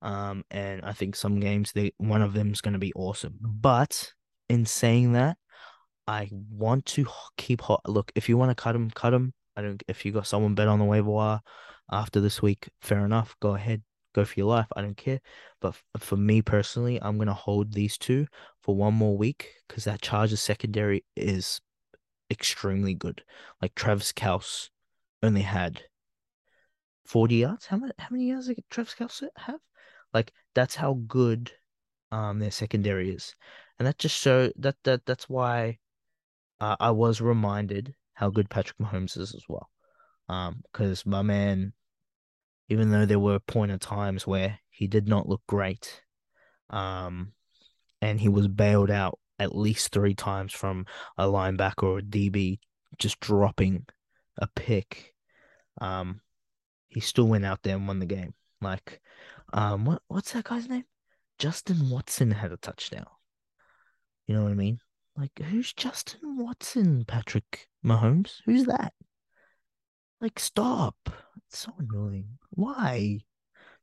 Um, 0.00 0.44
and 0.50 0.82
I 0.84 0.92
think 0.92 1.14
some 1.14 1.38
games 1.38 1.72
they 1.72 1.92
one 1.98 2.22
of 2.22 2.32
them 2.32 2.52
is 2.52 2.60
gonna 2.60 2.78
be 2.78 2.92
awesome. 2.94 3.38
But 3.40 4.12
in 4.48 4.64
saying 4.66 5.12
that, 5.12 5.36
I 6.06 6.30
want 6.32 6.86
to 6.86 7.06
keep 7.36 7.60
hot. 7.60 7.82
Look, 7.86 8.10
if 8.14 8.28
you 8.28 8.36
want 8.36 8.50
to 8.50 8.60
cut 8.60 8.72
them, 8.72 8.90
cut 8.90 9.10
them. 9.10 9.34
I 9.56 9.62
don't. 9.62 9.82
If 9.86 10.04
you 10.04 10.12
got 10.12 10.26
someone 10.26 10.54
bet 10.54 10.68
on 10.68 10.78
the 10.78 10.84
waiver 10.84 11.10
wire 11.10 11.40
after 11.92 12.20
this 12.20 12.42
week, 12.42 12.68
fair 12.80 13.04
enough. 13.04 13.36
Go 13.40 13.54
ahead, 13.54 13.82
go 14.14 14.24
for 14.24 14.34
your 14.38 14.48
life. 14.48 14.66
I 14.74 14.82
don't 14.82 14.96
care. 14.96 15.20
But 15.60 15.76
for 15.98 16.16
me 16.16 16.42
personally, 16.42 16.98
I'm 17.00 17.18
gonna 17.18 17.34
hold 17.34 17.72
these 17.72 17.98
two 17.98 18.26
for 18.62 18.74
one 18.74 18.94
more 18.94 19.16
week 19.16 19.50
because 19.68 19.84
that 19.84 20.02
Chargers 20.02 20.40
secondary 20.40 21.04
is 21.16 21.60
extremely 22.30 22.94
good. 22.94 23.22
Like 23.60 23.74
Travis 23.74 24.12
Kelce 24.12 24.70
only 25.22 25.42
had 25.42 25.82
40 27.04 27.36
yards. 27.36 27.66
How 27.66 27.76
many 27.76 27.92
how 27.98 28.08
many 28.10 28.28
yards 28.28 28.46
did 28.48 28.64
Travis 28.70 28.94
Kelce 28.94 29.28
have? 29.36 29.60
Like 30.14 30.32
that's 30.54 30.74
how 30.74 30.94
good 31.06 31.52
um 32.10 32.38
their 32.38 32.50
secondary 32.50 33.10
is. 33.10 33.34
And 33.78 33.86
that 33.86 33.98
just 33.98 34.18
show 34.18 34.50
that 34.56 34.76
that 34.84 35.04
that's 35.06 35.28
why 35.28 35.78
uh, 36.60 36.76
I 36.78 36.92
was 36.92 37.20
reminded 37.20 37.94
how 38.14 38.30
good 38.30 38.48
Patrick 38.48 38.78
Mahomes 38.78 39.18
is 39.18 39.34
as 39.34 39.44
well. 39.48 39.68
Um, 40.28 40.62
because 40.72 41.04
my 41.04 41.22
man, 41.22 41.72
even 42.72 42.90
though 42.90 43.04
there 43.04 43.18
were 43.18 43.38
point 43.38 43.70
of 43.70 43.80
times 43.80 44.26
where 44.26 44.58
he 44.70 44.86
did 44.86 45.06
not 45.06 45.28
look 45.28 45.42
great, 45.46 46.02
um, 46.70 47.32
and 48.00 48.18
he 48.18 48.30
was 48.30 48.48
bailed 48.48 48.90
out 48.90 49.18
at 49.38 49.54
least 49.54 49.92
three 49.92 50.14
times 50.14 50.54
from 50.54 50.86
a 51.18 51.26
linebacker 51.26 51.82
or 51.82 51.98
a 51.98 52.02
DB 52.02 52.60
just 52.98 53.20
dropping 53.20 53.84
a 54.38 54.46
pick. 54.56 55.12
Um, 55.82 56.22
he 56.88 57.00
still 57.00 57.28
went 57.28 57.44
out 57.44 57.62
there 57.62 57.76
and 57.76 57.86
won 57.86 57.98
the 57.98 58.06
game. 58.06 58.32
Like, 58.62 59.02
um, 59.52 59.84
what 59.84 60.00
what's 60.08 60.32
that 60.32 60.44
guy's 60.44 60.68
name? 60.68 60.84
Justin 61.38 61.90
Watson 61.90 62.30
had 62.30 62.52
a 62.52 62.56
touchdown. 62.56 63.06
You 64.26 64.34
know 64.34 64.44
what 64.44 64.52
I 64.52 64.54
mean? 64.54 64.78
Like, 65.14 65.38
who's 65.38 65.74
Justin 65.74 66.38
Watson, 66.38 67.04
Patrick 67.06 67.68
Mahomes? 67.84 68.36
Who's 68.46 68.64
that? 68.64 68.94
Like, 70.22 70.38
stop. 70.38 70.96
It's 71.48 71.58
so 71.58 71.72
annoying. 71.80 72.38
Why? 72.50 73.18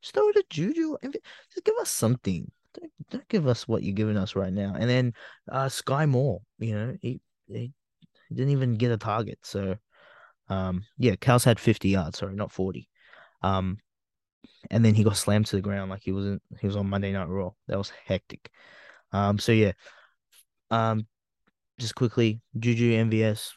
Just 0.00 0.14
throw 0.14 0.28
it 0.30 0.38
at 0.38 0.48
Juju. 0.48 0.96
Just 1.02 1.64
give 1.64 1.74
us 1.80 1.90
something. 1.90 2.50
don't, 2.72 2.90
don't 3.10 3.28
give 3.28 3.46
us 3.46 3.68
what 3.68 3.82
you're 3.82 3.94
giving 3.94 4.16
us 4.16 4.34
right 4.34 4.52
now. 4.52 4.74
And 4.76 4.88
then 4.88 5.12
uh 5.52 5.68
Sky 5.68 6.06
Moore, 6.06 6.40
you 6.58 6.74
know, 6.74 6.96
he, 7.02 7.20
he 7.46 7.72
didn't 8.32 8.52
even 8.52 8.76
get 8.76 8.90
a 8.90 8.96
target. 8.96 9.38
So 9.42 9.76
um 10.48 10.84
yeah, 10.96 11.16
Kelce 11.16 11.44
had 11.44 11.60
50 11.60 11.90
yards, 11.90 12.18
sorry, 12.18 12.34
not 12.34 12.50
40. 12.50 12.88
Um 13.42 13.76
and 14.70 14.82
then 14.82 14.94
he 14.94 15.04
got 15.04 15.18
slammed 15.18 15.46
to 15.46 15.56
the 15.56 15.62
ground 15.62 15.90
like 15.90 16.02
he 16.02 16.12
wasn't 16.12 16.42
he 16.58 16.66
was 16.66 16.76
on 16.76 16.88
Monday 16.88 17.12
Night 17.12 17.28
Raw. 17.28 17.50
That 17.68 17.76
was 17.76 17.92
hectic. 18.06 18.50
Um 19.12 19.38
so 19.38 19.52
yeah. 19.52 19.72
Um 20.70 21.06
just 21.78 21.94
quickly, 21.94 22.40
Juju 22.58 22.92
MVS. 22.92 23.50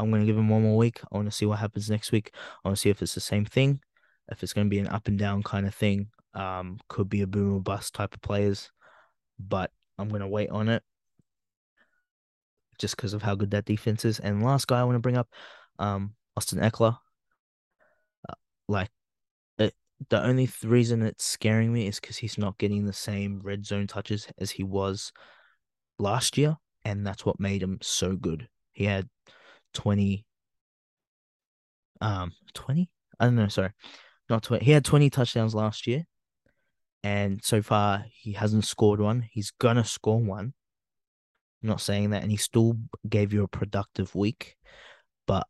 I'm 0.00 0.10
gonna 0.10 0.26
give 0.26 0.36
him 0.36 0.48
one 0.48 0.62
more 0.62 0.76
week. 0.76 1.00
I 1.10 1.16
want 1.16 1.28
to 1.28 1.36
see 1.36 1.46
what 1.46 1.58
happens 1.58 1.90
next 1.90 2.12
week. 2.12 2.32
I 2.34 2.68
want 2.68 2.76
to 2.76 2.80
see 2.80 2.90
if 2.90 3.02
it's 3.02 3.14
the 3.14 3.20
same 3.20 3.44
thing, 3.44 3.80
if 4.30 4.42
it's 4.42 4.52
gonna 4.52 4.68
be 4.68 4.78
an 4.78 4.88
up 4.88 5.08
and 5.08 5.18
down 5.18 5.42
kind 5.42 5.66
of 5.66 5.74
thing. 5.74 6.08
Um, 6.32 6.78
could 6.88 7.08
be 7.08 7.22
a 7.22 7.26
boom 7.26 7.54
or 7.54 7.60
bust 7.60 7.94
type 7.94 8.14
of 8.14 8.22
players, 8.22 8.70
but 9.38 9.70
I'm 9.98 10.08
gonna 10.08 10.28
wait 10.28 10.50
on 10.50 10.68
it 10.68 10.82
just 12.80 12.96
because 12.96 13.12
of 13.12 13.22
how 13.22 13.34
good 13.34 13.50
that 13.50 13.66
defense 13.66 14.04
is. 14.04 14.18
And 14.18 14.42
last 14.42 14.66
guy 14.66 14.80
I 14.80 14.84
want 14.84 14.96
to 14.96 15.00
bring 15.00 15.16
up, 15.16 15.28
um, 15.78 16.14
Austin 16.36 16.58
Ekeler. 16.58 16.96
Uh, 18.28 18.34
like, 18.68 18.90
it, 19.58 19.74
the 20.08 20.22
only 20.22 20.46
th- 20.46 20.64
reason 20.64 21.02
it's 21.02 21.24
scaring 21.24 21.72
me 21.72 21.86
is 21.86 22.00
because 22.00 22.16
he's 22.16 22.38
not 22.38 22.58
getting 22.58 22.86
the 22.86 22.92
same 22.92 23.40
red 23.42 23.66
zone 23.66 23.86
touches 23.86 24.26
as 24.38 24.50
he 24.50 24.64
was 24.64 25.12
last 25.98 26.38
year, 26.38 26.56
and 26.84 27.06
that's 27.06 27.24
what 27.26 27.38
made 27.38 27.62
him 27.62 27.78
so 27.82 28.16
good. 28.16 28.48
He 28.72 28.84
had 28.84 29.08
20 29.74 30.24
um 32.00 32.32
20 32.54 32.90
I 33.20 33.26
don't 33.26 33.36
know, 33.36 33.48
sorry. 33.48 33.72
Not 34.30 34.42
20. 34.42 34.64
He 34.64 34.70
had 34.70 34.84
20 34.84 35.10
touchdowns 35.10 35.54
last 35.54 35.86
year. 35.86 36.04
And 37.02 37.40
so 37.44 37.62
far 37.62 38.06
he 38.10 38.32
hasn't 38.32 38.64
scored 38.64 39.00
one. 39.00 39.28
He's 39.30 39.50
gonna 39.50 39.84
score 39.84 40.20
one. 40.20 40.54
I'm 41.62 41.68
not 41.68 41.80
saying 41.82 42.10
that 42.10 42.22
and 42.22 42.30
he 42.30 42.38
still 42.38 42.78
gave 43.08 43.32
you 43.32 43.42
a 43.42 43.48
productive 43.48 44.14
week, 44.14 44.56
but 45.26 45.46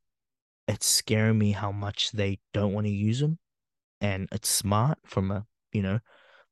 it's 0.66 0.86
scaring 0.86 1.38
me 1.38 1.52
how 1.52 1.70
much 1.70 2.10
they 2.10 2.40
don't 2.52 2.72
want 2.72 2.86
to 2.86 2.92
use 2.92 3.22
him. 3.22 3.38
And 4.00 4.28
it's 4.32 4.48
smart 4.48 4.98
from 5.04 5.30
a, 5.30 5.46
you 5.72 5.82
know, 5.82 6.00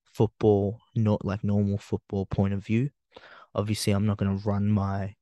football, 0.05 0.81
not 0.95 1.25
like 1.25 1.43
normal 1.43 1.79
football 1.79 2.27
point 2.27 2.55
of 2.55 2.65
view. 2.65 2.91
Obviously, 3.55 3.93
I'm 3.93 4.07
not 4.07 4.19
gonna 4.19 4.41
run 4.45 4.69
my 4.69 5.15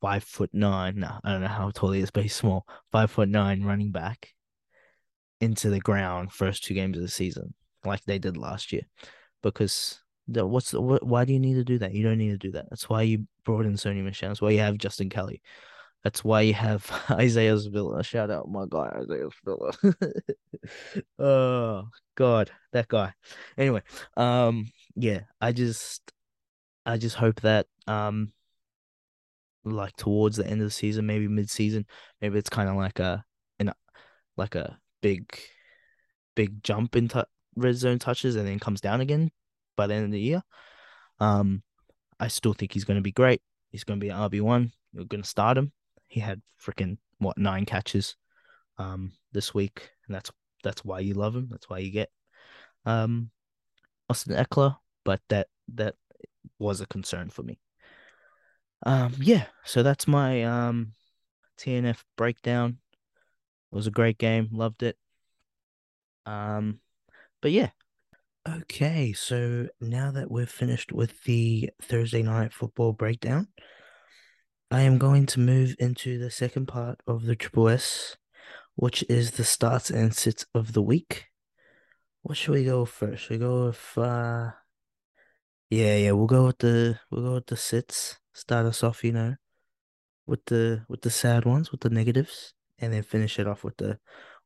five 0.00 0.24
foot 0.24 0.50
nine. 0.52 1.02
I 1.04 1.32
don't 1.32 1.42
know 1.42 1.48
how 1.48 1.70
tall 1.70 1.92
he 1.92 2.00
is, 2.00 2.10
but 2.10 2.22
he's 2.22 2.34
small. 2.34 2.66
Five 2.92 3.10
foot 3.10 3.28
nine 3.28 3.62
running 3.64 3.90
back 3.90 4.34
into 5.40 5.70
the 5.70 5.80
ground 5.80 6.32
first 6.32 6.64
two 6.64 6.74
games 6.74 6.96
of 6.96 7.02
the 7.02 7.08
season, 7.08 7.54
like 7.84 8.04
they 8.04 8.18
did 8.18 8.36
last 8.36 8.72
year. 8.72 8.82
Because 9.42 10.00
the, 10.28 10.46
what's 10.46 10.72
the, 10.72 10.80
why 10.80 11.24
do 11.24 11.32
you 11.32 11.40
need 11.40 11.54
to 11.54 11.64
do 11.64 11.78
that? 11.78 11.92
You 11.92 12.02
don't 12.02 12.18
need 12.18 12.30
to 12.30 12.38
do 12.38 12.52
that. 12.52 12.66
That's 12.70 12.88
why 12.88 13.02
you 13.02 13.26
brought 13.44 13.66
in 13.66 13.74
Sony 13.74 14.02
Michel. 14.02 14.30
That's 14.30 14.42
why 14.42 14.50
you 14.50 14.60
have 14.60 14.78
Justin 14.78 15.10
Kelly. 15.10 15.42
That's 16.02 16.24
why 16.24 16.42
you 16.42 16.54
have 16.54 16.88
Isaiah 17.10 17.58
Spiller. 17.58 18.02
Shout 18.02 18.30
out 18.30 18.50
my 18.50 18.64
guy 18.68 18.96
Isaiah 19.02 19.28
Spiller. 19.36 19.72
oh 21.18 21.88
God, 22.14 22.50
that 22.72 22.88
guy. 22.88 23.12
Anyway, 23.58 23.82
um, 24.16 24.66
yeah, 24.94 25.22
I 25.40 25.52
just, 25.52 26.12
I 26.84 26.96
just 26.96 27.16
hope 27.16 27.40
that 27.42 27.66
um 27.88 28.32
like 29.72 29.96
towards 29.96 30.36
the 30.36 30.46
end 30.46 30.60
of 30.60 30.66
the 30.66 30.72
season, 30.72 31.06
maybe 31.06 31.28
mid 31.28 31.50
season, 31.50 31.86
maybe 32.20 32.38
it's 32.38 32.50
kind 32.50 32.68
of 32.68 32.76
like 32.76 32.98
a 32.98 33.24
an 33.58 33.72
like 34.36 34.54
a 34.54 34.78
big 35.02 35.38
big 36.34 36.62
jump 36.62 36.96
into 36.96 37.26
red 37.56 37.74
zone 37.74 37.98
touches 37.98 38.36
and 38.36 38.46
then 38.46 38.58
comes 38.58 38.80
down 38.80 39.00
again 39.00 39.30
by 39.76 39.86
the 39.86 39.94
end 39.94 40.04
of 40.04 40.12
the 40.12 40.20
year. 40.20 40.42
Um, 41.18 41.62
I 42.20 42.28
still 42.28 42.52
think 42.52 42.72
he's 42.72 42.84
going 42.84 42.98
to 42.98 43.02
be 43.02 43.12
great. 43.12 43.42
He's 43.70 43.84
going 43.84 43.98
to 43.98 44.04
be 44.04 44.12
RB 44.12 44.40
one. 44.40 44.72
You're 44.92 45.04
going 45.04 45.22
to 45.22 45.28
start 45.28 45.58
him. 45.58 45.72
He 46.06 46.20
had 46.20 46.40
freaking 46.62 46.98
what 47.18 47.38
nine 47.38 47.64
catches, 47.64 48.16
um, 48.78 49.12
this 49.32 49.54
week, 49.54 49.90
and 50.06 50.14
that's 50.14 50.30
that's 50.62 50.84
why 50.84 51.00
you 51.00 51.14
love 51.14 51.34
him. 51.34 51.48
That's 51.50 51.68
why 51.68 51.78
you 51.78 51.90
get, 51.90 52.10
um, 52.84 53.30
Austin 54.08 54.36
Ekeler. 54.36 54.76
But 55.04 55.20
that 55.28 55.48
that 55.74 55.94
was 56.58 56.80
a 56.80 56.86
concern 56.86 57.30
for 57.30 57.42
me. 57.42 57.58
Um, 58.86 59.14
yeah, 59.18 59.46
so 59.64 59.82
that's 59.82 60.06
my 60.06 60.44
um 60.44 60.92
TNF 61.58 62.04
breakdown. 62.16 62.78
It 63.72 63.74
was 63.74 63.88
a 63.88 63.90
great 63.90 64.16
game, 64.16 64.48
loved 64.52 64.84
it. 64.84 64.96
Um, 66.24 66.78
but 67.42 67.50
yeah. 67.50 67.70
Okay, 68.48 69.12
so 69.12 69.66
now 69.80 70.12
that 70.12 70.30
we're 70.30 70.46
finished 70.46 70.92
with 70.92 71.24
the 71.24 71.70
Thursday 71.82 72.22
night 72.22 72.52
football 72.52 72.92
breakdown, 72.92 73.48
I 74.70 74.82
am 74.82 74.98
going 74.98 75.26
to 75.26 75.40
move 75.40 75.74
into 75.80 76.16
the 76.16 76.30
second 76.30 76.66
part 76.66 77.00
of 77.08 77.24
the 77.24 77.34
Triple 77.34 77.68
S, 77.68 78.16
which 78.76 79.04
is 79.08 79.32
the 79.32 79.42
starts 79.42 79.90
and 79.90 80.14
sits 80.14 80.46
of 80.54 80.74
the 80.74 80.82
week. 80.82 81.24
What 82.22 82.36
should 82.36 82.54
we 82.54 82.64
go 82.64 82.84
first? 82.84 83.24
Should 83.24 83.30
we 83.30 83.38
go 83.38 83.66
with 83.66 83.98
uh 83.98 84.52
yeah, 85.70 85.96
yeah, 85.96 86.12
we'll 86.12 86.28
go 86.28 86.46
with 86.46 86.58
the 86.58 87.00
we'll 87.10 87.24
go 87.24 87.34
with 87.34 87.46
the 87.46 87.56
sits 87.56 88.18
start 88.36 88.66
us 88.66 88.84
off, 88.84 89.02
you 89.02 89.12
know, 89.12 89.34
with 90.26 90.44
the 90.46 90.84
with 90.88 91.00
the 91.00 91.10
sad 91.10 91.44
ones, 91.44 91.72
with 91.72 91.80
the 91.80 91.90
negatives, 91.90 92.52
and 92.78 92.92
then 92.92 93.02
finish 93.02 93.38
it 93.38 93.46
off 93.46 93.64
with 93.64 93.76
the 93.78 93.98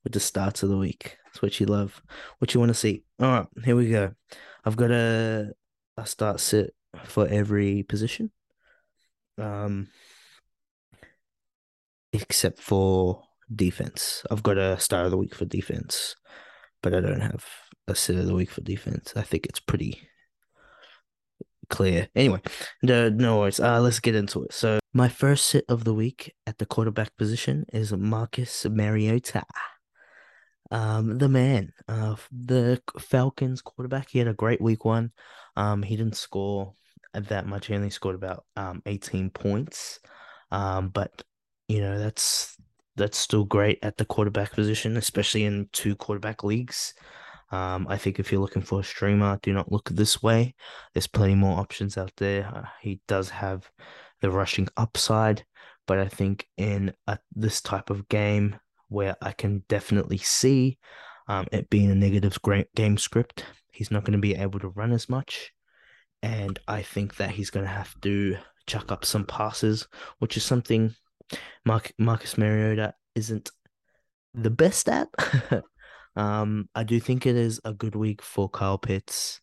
with 0.05 0.13
the 0.13 0.21
starts 0.21 0.63
of 0.63 0.69
the 0.69 0.77
week. 0.77 1.17
That's 1.25 1.43
what 1.43 1.59
you 1.59 1.67
love, 1.67 2.03
what 2.39 2.55
you 2.55 2.61
want 2.61 2.71
to 2.71 2.75
see. 2.75 3.05
All 3.19 3.31
right, 3.31 3.47
here 3.65 3.77
we 3.77 3.91
go. 3.91 4.13
I've 4.65 4.77
got 4.77 4.91
a 4.91 5.53
a 5.97 6.07
start 6.07 6.41
sit 6.41 6.75
for 7.05 7.27
every 7.27 7.83
position, 7.83 8.31
um, 9.39 9.89
except 12.13 12.61
for 12.61 13.25
defense. 13.53 14.25
I've 14.31 14.43
got 14.43 14.57
a 14.57 14.79
start 14.79 15.07
of 15.07 15.11
the 15.11 15.19
week 15.19 15.35
for 15.35 15.45
defense, 15.45 16.15
but 16.83 16.95
I 16.95 17.01
don't 17.01 17.21
have 17.21 17.45
a 17.89 17.95
sit 17.97 18.17
of 18.17 18.27
the 18.27 18.35
week 18.35 18.51
for 18.51 18.61
defense. 18.61 19.13
I 19.17 19.23
think 19.23 19.47
it's 19.47 19.61
pretty 19.61 20.09
clear. 21.71 22.09
Anyway, 22.15 22.41
no, 22.83 23.09
no 23.09 23.39
worries. 23.39 23.61
Uh, 23.61 23.81
let's 23.81 24.01
get 24.01 24.15
into 24.15 24.45
it. 24.45 24.53
So 24.53 24.79
my 24.93 25.09
first 25.09 25.47
sit 25.47 25.65
of 25.69 25.85
the 25.85 25.95
week 25.95 26.35
at 26.47 26.59
the 26.59 26.67
quarterback 26.67 27.17
position 27.17 27.65
is 27.73 27.93
Marcus 27.93 28.67
Mariota. 28.67 29.45
Um, 30.71 31.19
the 31.19 31.29
man, 31.29 31.73
uh, 31.89 32.17
the 32.31 32.81
Falcons 32.99 33.63
quarterback. 33.63 34.11
He 34.11 34.19
had 34.19 34.29
a 34.29 34.35
great 34.35 34.61
week 34.61 34.85
one. 34.85 35.13
Um, 35.57 35.83
he 35.83 35.97
didn't 35.97 36.17
score 36.17 36.75
that 37.15 37.47
much. 37.47 37.67
He 37.67 37.75
only 37.75 37.91
scored 37.91 38.15
about 38.15 38.45
um 38.57 38.83
18 38.87 39.31
points. 39.31 40.01
Um, 40.51 40.89
but 40.89 41.23
you 41.69 41.81
know 41.81 41.99
that's 41.99 42.57
that's 42.97 43.19
still 43.19 43.45
great 43.45 43.79
at 43.83 43.97
the 43.97 44.05
quarterback 44.05 44.53
position, 44.53 44.97
especially 44.97 45.45
in 45.45 45.69
two 45.73 45.97
quarterback 45.97 46.45
leagues. 46.45 46.95
Um, 47.51 47.87
I 47.89 47.97
think 47.97 48.19
if 48.19 48.31
you're 48.31 48.41
looking 48.41 48.63
for 48.63 48.81
a 48.81 48.85
streamer, 48.85 49.39
do 49.43 49.53
not 49.53 49.73
look 49.73 49.89
this 49.91 50.23
way. 50.23 50.55
There's 50.95 51.07
plenty 51.07 51.35
more 51.35 51.59
options 51.59 51.99
out 51.99 52.13
there. 52.17 52.47
Uh, 52.47 52.69
he 52.81 53.01
does 53.09 53.31
have 53.31 53.69
the 54.21 54.31
rushing 54.31 54.69
upside, 54.77 55.45
but 55.87 55.99
I 55.99 56.07
think 56.07 56.47
in 56.57 56.93
a, 57.07 57.19
this 57.35 57.61
type 57.61 57.91
of 57.91 58.09
game 58.09 58.57
where 58.89 59.17
I 59.21 59.33
can 59.33 59.65
definitely 59.69 60.19
see 60.19 60.79
um, 61.29 61.47
it 61.53 61.71
being 61.71 61.91
a 61.91 61.95
negative 61.95 62.39
game 62.75 62.99
script, 62.99 63.45
he's 63.73 63.91
not 63.91 64.05
going 64.05 64.13
to 64.13 64.19
be 64.19 64.35
able 64.35 64.61
to 64.61 64.69
run 64.69 64.93
as 64.93 65.09
much. 65.09 65.53
And 66.23 66.59
I 66.69 66.83
think 66.83 67.17
that 67.17 67.31
he's 67.31 67.51
going 67.51 67.65
to 67.65 67.73
have 67.73 67.99
to 68.03 68.37
chuck 68.67 68.93
up 68.93 69.05
some 69.05 69.25
passes, 69.25 69.89
which 70.19 70.37
is 70.37 70.45
something 70.45 70.95
Mark, 71.65 71.93
Marcus 71.99 72.37
Mariota 72.37 72.95
isn't 73.15 73.51
the 74.35 74.51
best 74.51 74.89
at. 74.89 75.09
Um, 76.17 76.69
I 76.75 76.85
do 76.85 77.01
think 77.01 77.27
it 77.27 77.37
is 77.37 77.61
a 77.65 77.73
good 77.73 77.95
week 77.95 78.23
for 78.23 78.49
Kyle 78.49 78.79
Pitts. 78.79 79.41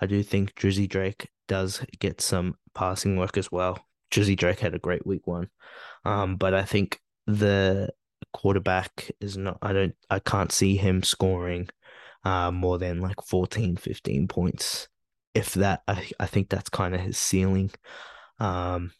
I 0.00 0.06
do 0.06 0.22
think 0.22 0.54
Drizzy 0.54 0.88
Drake 0.88 1.28
does 1.48 1.84
get 1.98 2.20
some 2.20 2.56
passing 2.74 3.16
work 3.16 3.36
as 3.36 3.50
well. 3.50 3.78
Drizzy 4.10 4.36
Drake 4.36 4.60
had 4.60 4.74
a 4.74 4.78
great 4.78 5.06
week 5.06 5.26
one. 5.26 5.48
Um, 6.04 6.36
but 6.36 6.54
I 6.54 6.64
think 6.64 7.00
the 7.26 7.90
quarterback 8.32 9.10
is 9.20 9.36
not 9.36 9.58
I 9.62 9.72
don't 9.72 9.94
I 10.08 10.18
can't 10.20 10.52
see 10.52 10.76
him 10.76 11.02
scoring 11.02 11.68
uh 12.24 12.50
more 12.50 12.78
than 12.78 13.00
like 13.00 13.20
14, 13.26 13.76
15 13.76 14.28
points. 14.28 14.88
If 15.34 15.54
that 15.54 15.82
I 15.88 16.10
I 16.18 16.26
think 16.26 16.48
that's 16.48 16.70
kind 16.70 16.94
of 16.94 17.00
his 17.00 17.18
ceiling. 17.18 17.70
Um 18.38 18.92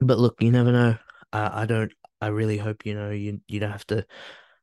but 0.00 0.18
look, 0.18 0.42
you 0.42 0.50
never 0.50 0.72
know. 0.72 0.96
I 1.32 1.62
I 1.62 1.66
don't 1.66 1.92
I 2.20 2.28
really 2.28 2.58
hope 2.58 2.86
you 2.86 2.94
know 2.94 3.10
you 3.10 3.40
you 3.48 3.60
don't 3.60 3.72
have 3.72 3.86
to 3.88 4.06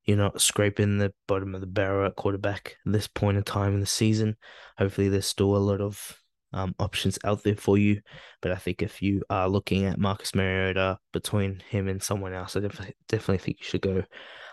you're 0.05 0.17
not 0.17 0.41
scraping 0.41 0.97
the 0.97 1.13
bottom 1.27 1.55
of 1.55 1.61
the 1.61 1.67
barrel 1.67 2.05
at 2.05 2.15
quarterback 2.15 2.77
at 2.85 2.91
this 2.91 3.07
point 3.07 3.37
in 3.37 3.43
time 3.43 3.73
in 3.73 3.79
the 3.79 3.85
season. 3.85 4.35
Hopefully, 4.77 5.09
there's 5.09 5.25
still 5.25 5.55
a 5.55 5.57
lot 5.57 5.81
of 5.81 6.17
um, 6.53 6.75
options 6.79 7.17
out 7.23 7.43
there 7.43 7.55
for 7.55 7.77
you. 7.77 8.01
But 8.41 8.51
I 8.51 8.55
think 8.55 8.81
if 8.81 9.01
you 9.01 9.23
are 9.29 9.49
looking 9.49 9.85
at 9.85 9.99
Marcus 9.99 10.35
Mariota 10.35 10.99
between 11.11 11.61
him 11.69 11.87
and 11.87 12.01
someone 12.01 12.33
else, 12.33 12.55
I 12.55 12.61
definitely 12.61 12.95
definitely 13.07 13.39
think 13.39 13.57
you 13.59 13.65
should 13.65 13.81
go 13.81 14.03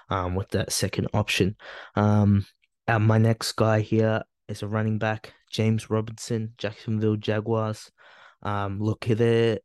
um, 0.09 0.35
with 0.35 0.49
that 0.51 0.73
second 0.73 1.09
option. 1.15 1.57
Um, 1.95 2.47
and 2.87 3.07
my 3.07 3.19
next 3.19 3.53
guy 3.53 3.81
here 3.81 4.23
is 4.49 4.63
a 4.63 4.69
running 4.69 4.99
back, 4.99 5.35
James 5.51 5.91
Robinson, 5.91 6.55
Jacksonville 6.59 7.17
Jaguars. 7.17 7.91
Um, 8.43 8.81
look, 8.81 9.09
at 9.11 9.19
there, 9.19 9.59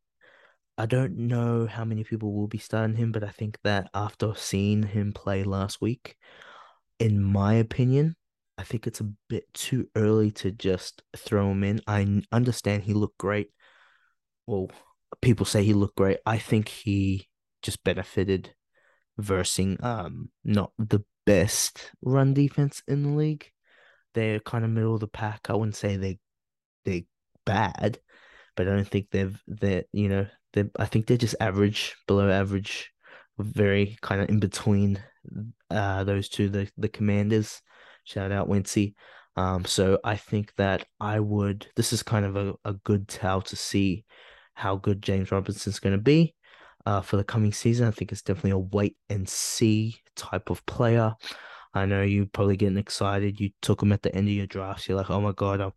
I 0.78 0.86
don't 0.86 1.18
know 1.18 1.68
how 1.68 1.86
many 1.86 2.04
people 2.04 2.34
will 2.34 2.48
be 2.48 2.58
starting 2.58 2.98
him, 2.98 3.12
but 3.12 3.24
I 3.24 3.30
think 3.30 3.58
that 3.64 3.90
after 3.94 4.34
seeing 4.36 4.84
him 4.84 5.14
play 5.14 5.44
last 5.44 5.82
week, 5.82 6.16
in 7.00 7.24
my 7.24 7.54
opinion, 7.56 8.16
I 8.58 8.64
think 8.64 8.88
it's 8.88 9.02
a 9.02 9.12
bit 9.30 9.46
too 9.54 9.90
early 9.96 10.32
to 10.32 10.52
just 10.52 11.02
throw 11.16 11.52
him 11.52 11.64
in. 11.64 11.82
I 11.88 12.22
understand 12.32 12.84
he 12.84 12.94
looked 12.94 13.18
great. 13.18 13.52
Well, 14.48 14.70
people 15.22 15.46
say 15.46 15.64
he 15.64 15.74
looked 15.74 15.98
great. 15.98 16.18
I 16.26 16.38
think 16.38 16.68
he 16.70 17.28
just 17.62 17.84
benefited 17.84 18.54
versing 19.18 19.82
um 19.82 20.30
not 20.44 20.72
the 20.78 21.00
best 21.26 21.90
run 22.02 22.34
defense 22.34 22.84
in 22.88 23.04
the 23.04 23.10
league. 23.10 23.50
They're 24.14 24.40
kind 24.40 24.64
of 24.64 24.72
middle 24.72 24.94
of 24.94 25.00
the 25.00 25.08
pack. 25.08 25.50
I 25.50 25.54
wouldn't 25.54 25.76
say 25.76 25.96
they 25.98 26.20
they're 26.84 27.02
bad, 27.46 28.00
but 28.56 28.68
I 28.68 28.72
don't 28.72 28.88
think 28.88 29.10
they've 29.12 29.42
they're 29.48 29.84
you 29.92 30.10
know 30.10 30.28
they 30.56 30.66
I 30.80 30.86
think 30.86 31.08
they're 31.08 31.18
just 31.18 31.36
average, 31.40 31.96
below 32.08 32.30
average, 32.32 32.92
very 33.38 33.98
kind 34.02 34.22
of 34.22 34.30
in 34.30 34.40
between 34.40 35.02
uh 35.70 36.04
those 36.04 36.30
two 36.30 36.50
the 36.50 36.70
the 36.78 36.90
commanders. 36.90 37.62
Shout 38.06 38.32
out 38.32 38.50
Wincy. 38.50 38.96
Um, 39.38 39.66
so 39.66 40.00
I 40.04 40.16
think 40.16 40.56
that 40.56 40.88
I 41.00 41.20
would 41.20 41.68
this 41.76 41.94
is 41.94 42.04
kind 42.04 42.26
of 42.26 42.36
a, 42.38 42.56
a 42.66 42.74
good 42.74 43.08
tell 43.08 43.42
to 43.44 43.56
see 43.56 44.06
how 44.54 44.78
good 44.78 45.02
James 45.02 45.32
Robinson's 45.32 45.80
gonna 45.80 45.98
be 46.00 46.36
uh 46.86 47.02
for 47.02 47.18
the 47.18 47.24
coming 47.24 47.54
season. 47.54 47.88
I 47.88 47.92
think 47.92 48.12
it's 48.12 48.22
definitely 48.24 48.52
a 48.52 48.58
wait 48.60 48.98
and 49.10 49.28
see 49.30 49.98
type 50.16 50.50
of 50.50 50.66
player. 50.66 51.14
I 51.74 51.86
know 51.86 52.04
you're 52.04 52.26
probably 52.28 52.56
getting 52.58 52.78
excited. 52.78 53.40
You 53.40 53.50
took 53.62 53.84
him 53.84 53.92
at 53.92 54.02
the 54.02 54.16
end 54.16 54.28
of 54.30 54.34
your 54.34 54.48
draft. 54.48 54.88
You're 54.88 54.98
like, 54.98 55.10
oh 55.10 55.20
my 55.22 55.34
god, 55.34 55.60
I'm, 55.60 55.74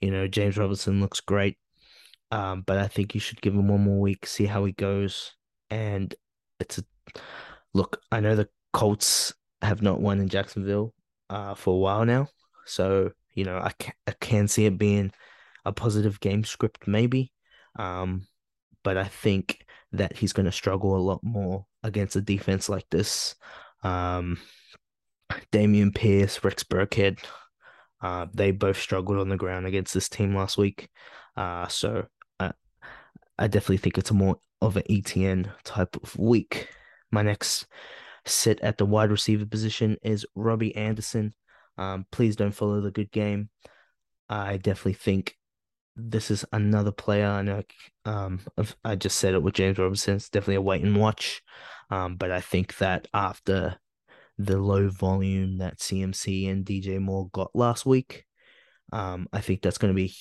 you 0.00 0.10
know, 0.10 0.28
James 0.28 0.58
Robinson 0.58 1.00
looks 1.00 1.20
great. 1.20 1.56
Um, 2.30 2.62
but 2.62 2.78
I 2.78 2.86
think 2.86 3.14
you 3.14 3.20
should 3.20 3.40
give 3.40 3.54
him 3.54 3.68
one 3.68 3.82
more 3.82 4.00
week, 4.00 4.26
see 4.26 4.46
how 4.46 4.64
he 4.64 4.72
goes. 4.72 5.32
And 5.68 6.14
it's 6.60 6.78
a 6.78 6.84
look. 7.74 8.00
I 8.12 8.20
know 8.20 8.36
the 8.36 8.48
Colts 8.72 9.34
have 9.62 9.82
not 9.82 10.00
won 10.00 10.20
in 10.20 10.28
Jacksonville 10.28 10.94
uh 11.28 11.54
for 11.54 11.74
a 11.74 11.78
while 11.78 12.04
now, 12.04 12.28
so 12.66 13.10
you 13.34 13.44
know 13.44 13.58
I 13.58 13.72
can, 13.78 13.92
I 14.06 14.12
can 14.20 14.48
see 14.48 14.66
it 14.66 14.78
being 14.78 15.12
a 15.64 15.72
positive 15.72 16.20
game 16.20 16.44
script 16.44 16.86
maybe. 16.86 17.32
Um, 17.78 18.26
but 18.82 18.96
I 18.96 19.04
think 19.04 19.64
that 19.92 20.16
he's 20.16 20.32
going 20.32 20.46
to 20.46 20.52
struggle 20.52 20.96
a 20.96 20.98
lot 20.98 21.20
more 21.22 21.66
against 21.82 22.16
a 22.16 22.20
defense 22.20 22.68
like 22.68 22.86
this. 22.90 23.34
Um, 23.82 24.38
Dameon 25.52 25.94
Pierce, 25.94 26.42
Rex 26.42 26.64
Burkhead, 26.64 27.18
uh, 28.02 28.26
they 28.32 28.50
both 28.50 28.78
struggled 28.78 29.18
on 29.18 29.28
the 29.28 29.36
ground 29.36 29.66
against 29.66 29.94
this 29.94 30.08
team 30.08 30.34
last 30.34 30.56
week. 30.56 30.88
Uh, 31.36 31.68
so 31.68 32.06
I, 33.40 33.48
definitely 33.48 33.78
think 33.78 33.98
it's 33.98 34.10
a 34.10 34.14
more 34.14 34.36
of 34.60 34.76
an 34.76 34.84
ETN 34.88 35.50
type 35.64 35.96
of 36.02 36.16
week. 36.18 36.68
My 37.10 37.22
next 37.22 37.66
sit 38.26 38.60
at 38.60 38.78
the 38.78 38.86
wide 38.86 39.10
receiver 39.10 39.46
position 39.46 39.96
is 40.02 40.26
Robbie 40.34 40.76
Anderson. 40.76 41.34
Um, 41.78 42.06
please 42.12 42.36
don't 42.36 42.52
follow 42.52 42.80
the 42.80 42.90
good 42.90 43.10
game. 43.10 43.48
I 44.28 44.58
definitely 44.58 44.94
think 44.94 45.36
this 45.96 46.30
is 46.30 46.44
another 46.52 46.92
player. 46.92 47.26
I 47.26 47.42
know 47.42 47.62
um, 48.04 48.40
I 48.84 48.94
just 48.94 49.16
said 49.16 49.34
it 49.34 49.42
with 49.42 49.54
James 49.54 49.78
Robinson. 49.78 50.16
It's 50.16 50.28
definitely 50.28 50.56
a 50.56 50.62
wait 50.62 50.82
and 50.82 50.96
watch. 50.96 51.42
Um, 51.90 52.16
but 52.16 52.30
I 52.30 52.40
think 52.40 52.76
that 52.78 53.08
after 53.12 53.76
the 54.38 54.58
low 54.58 54.88
volume 54.88 55.58
that 55.58 55.78
CMC 55.78 56.50
and 56.50 56.64
DJ 56.64 57.00
Moore 57.00 57.28
got 57.32 57.50
last 57.54 57.84
week, 57.84 58.24
um, 58.92 59.28
I 59.32 59.40
think 59.40 59.62
that's 59.62 59.78
going 59.78 59.92
to 59.92 59.96
be 59.96 60.14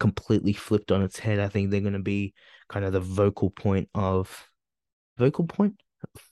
completely 0.00 0.52
flipped 0.52 0.90
on 0.90 1.02
its 1.02 1.18
head. 1.18 1.38
I 1.38 1.48
think 1.48 1.70
they're 1.70 1.80
going 1.80 1.92
to 1.92 2.00
be 2.00 2.34
kind 2.68 2.84
of 2.84 2.92
the 2.92 3.00
vocal 3.00 3.50
point 3.50 3.88
of 3.94 4.48
vocal 5.16 5.44
point 5.44 5.80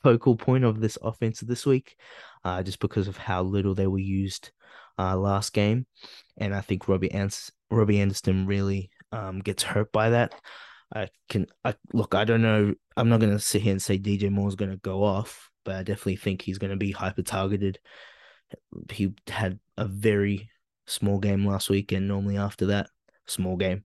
focal 0.03 0.35
point 0.35 0.65
of 0.65 0.81
this 0.81 0.99
offense 1.03 1.41
this 1.41 1.67
week, 1.67 1.97
uh, 2.45 2.63
just 2.63 2.81
because 2.81 3.07
of 3.07 3.17
how 3.17 3.43
little 3.43 3.75
they 3.75 3.87
were 3.87 3.99
used 3.99 4.51
uh, 4.99 5.17
last 5.17 5.53
game, 5.53 5.87
and 6.37 6.55
I 6.55 6.61
think 6.61 6.89
Robbie 6.89 7.13
Ans- 7.13 7.53
Robbie 7.71 8.01
Anderson 8.01 8.47
really 8.47 8.91
um, 9.13 9.41
gets 9.41 9.63
hurt 9.63 9.93
by 9.93 10.11
that. 10.11 10.35
I 10.95 11.09
can 11.29 11.47
I 11.65 11.75
look. 11.93 12.15
I 12.15 12.25
don't 12.25 12.43
know. 12.43 12.75
I'm 12.97 13.09
not 13.09 13.21
gonna 13.21 13.39
sit 13.39 13.63
here 13.63 13.73
and 13.73 13.83
say 13.83 13.99
DJ 13.99 14.31
Moore's 14.31 14.57
gonna 14.57 14.79
go 14.79 15.05
off, 15.05 15.51
but 15.65 15.77
I 15.77 15.83
definitely 15.83 16.17
think 16.17 16.43
he's 16.43 16.59
gonna 16.59 16.77
be 16.77 16.93
hyper 16.93 17.23
targeted. 17.23 17.79
He 18.91 19.13
had 19.27 19.59
a 19.77 19.85
very 19.85 20.51
small 20.87 21.19
game 21.19 21.47
last 21.47 21.69
week, 21.69 21.93
and 21.93 22.09
normally 22.09 22.39
after 22.39 22.67
that, 22.67 22.89
small 23.29 23.57
game, 23.57 23.85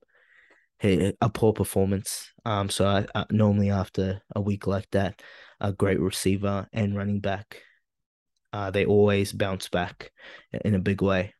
a 0.82 1.29
poor 1.34 1.53
performance. 1.53 2.32
Um, 2.45 2.69
so 2.69 2.86
I, 2.86 3.06
I 3.15 3.25
normally 3.32 3.69
after 3.69 4.21
a 4.36 4.41
week 4.41 4.67
like 4.67 4.89
that, 4.91 5.21
a 5.60 5.71
great 5.71 5.99
receiver 5.99 6.67
and 6.73 6.95
running 6.95 7.19
back, 7.19 7.62
uh, 8.51 8.71
they 8.71 8.86
always 8.86 9.32
bounce 9.32 9.69
back 9.69 10.12
in 10.65 10.75
a 10.75 10.79
big 10.79 11.01
way. 11.01 11.34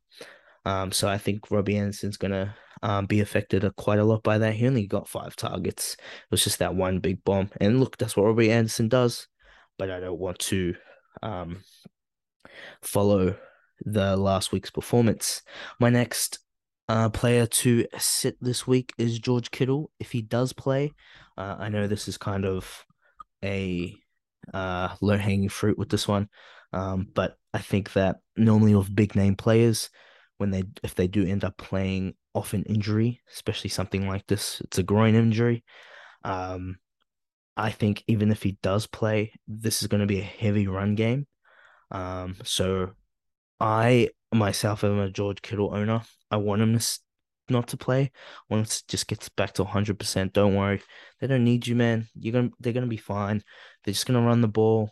Um, 0.66 0.92
so 0.92 1.10
I 1.10 1.18
think 1.18 1.52
Robbie 1.52 1.78
Anderson's 1.78 2.18
gonna 2.18 2.56
um, 2.84 3.06
be 3.06 3.22
affected 3.22 3.70
quite 3.76 4.00
a 4.00 4.04
lot 4.04 4.24
by 4.24 4.38
that. 4.38 4.54
He 4.54 4.68
only 4.68 4.88
got 4.88 5.08
five 5.08 5.36
targets. 5.36 5.94
It 5.94 6.32
was 6.32 6.44
just 6.44 6.60
that 6.60 6.76
one 6.76 7.00
big 7.00 7.24
bomb. 7.24 7.50
And 7.60 7.80
look, 7.80 7.98
that's 7.98 8.16
what 8.16 8.26
Robbie 8.26 8.52
Anderson 8.52 8.90
does. 8.90 9.28
But 9.78 9.90
I 9.90 10.00
don't 10.00 10.20
want 10.20 10.40
to 10.40 10.76
um, 11.22 11.64
follow 12.82 13.36
the 13.86 14.16
last 14.18 14.52
week's 14.52 14.70
performance. 14.70 15.42
My 15.80 15.90
next 15.90 16.40
uh, 16.90 17.10
player 17.10 17.46
to 17.46 17.86
sit 17.98 18.38
this 18.42 18.68
week 18.68 18.94
is 18.98 19.20
George 19.20 19.52
Kittle. 19.52 19.92
If 20.00 20.12
he 20.12 20.22
does 20.22 20.54
play, 20.54 20.92
uh, 21.38 21.56
I 21.60 21.70
know 21.70 21.88
this 21.88 22.08
is 22.08 22.18
kind 22.18 22.46
of 22.46 22.86
a 23.44 23.96
uh, 24.54 24.96
low 25.02 25.18
hanging 25.18 25.50
fruit 25.50 25.78
with 25.78 25.90
this 25.90 26.08
one, 26.08 26.30
um, 26.74 27.08
but 27.14 27.38
I 27.54 27.60
think 27.60 27.94
that 27.94 28.18
normally 28.36 28.76
with 28.76 28.94
big 28.94 29.16
name 29.16 29.36
players, 29.36 29.90
when 30.38 30.52
they 30.52 30.64
if 30.84 30.96
they 30.96 31.08
do 31.08 31.26
end 31.26 31.44
up 31.44 31.58
playing 31.58 32.16
off 32.34 32.54
an 32.54 32.64
injury, 32.64 33.22
especially 33.32 33.70
something 33.70 34.08
like 34.08 34.28
this, 34.28 34.62
it's 34.62 34.80
a 34.80 34.84
groin 34.84 35.16
injury. 35.16 35.64
Um, 36.24 36.78
I 37.56 37.70
think 37.70 38.04
even 38.08 38.32
if 38.32 38.44
he 38.44 38.58
does 38.64 38.88
play, 38.88 39.34
this 39.48 39.82
is 39.82 39.88
going 39.88 40.02
to 40.02 40.08
be 40.08 40.20
a 40.20 40.24
heavy 40.24 40.68
run 40.68 40.96
game. 40.96 41.28
Um, 41.92 42.38
so 42.44 42.92
I 43.60 44.10
myself 44.36 44.84
I'm 44.84 45.00
a 45.00 45.10
George 45.10 45.42
Kittle 45.42 45.74
owner. 45.74 46.02
I 46.32 46.38
want 46.38 46.62
him 46.62 46.78
to 46.78 47.00
not 47.50 47.68
to 47.68 47.78
play. 47.78 48.12
Once 48.50 48.80
it 48.80 48.88
just 48.88 49.08
gets 49.08 49.30
back 49.30 49.54
to 49.54 49.64
100%, 49.64 50.34
don't 50.34 50.56
worry. 50.56 50.82
They 51.20 51.28
don't 51.28 51.44
need 51.44 51.68
you, 51.68 51.76
man. 51.76 52.08
You're 52.16 52.34
to 52.50 52.52
they're 52.60 52.74
to 52.74 52.88
be 52.88 52.98
fine. 52.98 53.44
They're 53.84 53.94
just 53.94 54.08
to 54.08 54.26
run 54.26 54.42
the 54.42 54.48
ball. 54.48 54.92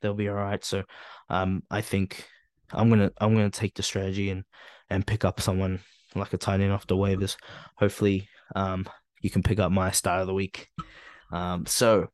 They'll 0.00 0.14
be 0.14 0.28
all 0.28 0.34
right. 0.34 0.64
So, 0.64 0.84
um 1.28 1.62
I 1.70 1.80
think 1.80 2.26
I'm 2.72 2.90
to 2.90 3.12
I'm 3.18 3.34
to 3.50 3.58
take 3.58 3.74
the 3.74 3.82
strategy 3.82 4.30
and 4.30 4.44
and 4.90 5.06
pick 5.06 5.24
up 5.24 5.40
someone 5.40 5.80
like 6.14 6.32
a 6.32 6.38
tight 6.38 6.60
end 6.60 6.72
off 6.72 6.86
the 6.86 6.96
waivers. 6.96 7.36
Hopefully, 7.76 8.28
um, 8.54 8.88
you 9.20 9.30
can 9.30 9.42
pick 9.42 9.58
up 9.58 9.72
my 9.72 9.90
start 9.90 10.20
of 10.20 10.26
the 10.26 10.34
week. 10.34 10.68
Um, 11.32 11.66
so 11.66 12.08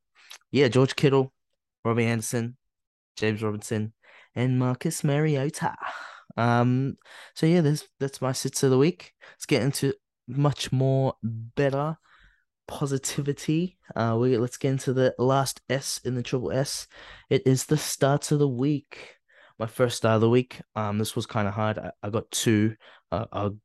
yeah, 0.50 0.68
George 0.68 0.96
Kittle, 0.96 1.32
Robbie 1.84 2.06
Anderson, 2.06 2.56
James 3.16 3.42
Robinson, 3.42 3.92
and 4.34 4.58
Marcus 4.58 5.04
Mariota. 5.04 5.74
Um, 6.36 6.96
so 7.34 7.46
yeah, 7.46 7.60
that's 7.60 7.86
that's 8.00 8.20
my 8.20 8.32
sits 8.32 8.62
of 8.62 8.70
the 8.70 8.78
week. 8.78 9.12
Let's 9.34 9.46
get 9.46 9.62
into 9.62 9.94
much 10.26 10.72
more 10.72 11.14
better 11.22 11.96
positivity. 12.68 13.78
Uh, 13.94 14.16
we 14.18 14.36
let's 14.36 14.56
get 14.56 14.70
into 14.70 14.92
the 14.92 15.14
last 15.18 15.60
S 15.68 16.00
in 16.04 16.14
the 16.14 16.22
triple 16.22 16.52
S. 16.52 16.86
It 17.30 17.42
is 17.46 17.66
the 17.66 17.76
starts 17.76 18.32
of 18.32 18.38
the 18.38 18.48
week 18.48 19.16
my 19.62 19.66
first 19.68 19.96
start 19.96 20.16
of 20.16 20.20
the 20.20 20.28
week. 20.28 20.60
Um, 20.74 20.98
this 20.98 21.14
was 21.14 21.24
kind 21.24 21.46
of 21.46 21.54
hard. 21.54 21.78
I, 21.78 21.92
I 22.02 22.10
got 22.10 22.30
two. 22.32 22.74
Uh, 23.12 23.26
I'll 23.32 23.56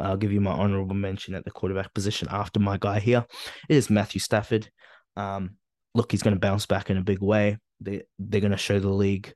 I'll 0.00 0.16
give 0.16 0.32
you 0.32 0.40
my 0.40 0.52
honorable 0.52 0.94
mention 0.94 1.34
at 1.34 1.44
the 1.44 1.50
quarterback 1.50 1.92
position 1.94 2.28
after 2.30 2.58
my 2.60 2.78
guy 2.78 2.98
here. 2.98 3.26
It 3.68 3.76
is 3.76 3.90
Matthew 3.90 4.20
Stafford. 4.20 4.70
Um, 5.16 5.56
look, 5.94 6.10
he's 6.10 6.22
going 6.22 6.34
to 6.34 6.40
bounce 6.40 6.64
back 6.64 6.88
in 6.88 6.96
a 6.96 7.02
big 7.02 7.20
way. 7.20 7.58
They 7.78 8.02
they're 8.18 8.40
going 8.40 8.52
to 8.52 8.56
show 8.56 8.78
the 8.78 8.88
league. 8.88 9.34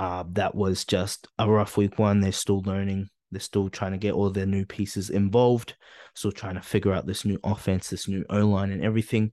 Uh, 0.00 0.24
that 0.32 0.54
was 0.54 0.86
just 0.86 1.28
a 1.38 1.46
rough 1.46 1.76
week 1.76 1.98
one. 1.98 2.22
They're 2.22 2.32
still 2.32 2.62
learning. 2.62 3.10
They're 3.30 3.38
still 3.38 3.68
trying 3.68 3.92
to 3.92 3.98
get 3.98 4.14
all 4.14 4.30
their 4.30 4.46
new 4.46 4.64
pieces 4.64 5.10
involved. 5.10 5.76
Still 6.14 6.32
trying 6.32 6.54
to 6.54 6.62
figure 6.62 6.94
out 6.94 7.06
this 7.06 7.26
new 7.26 7.38
offense, 7.44 7.90
this 7.90 8.08
new 8.08 8.24
O 8.30 8.38
line, 8.46 8.72
and 8.72 8.82
everything. 8.82 9.32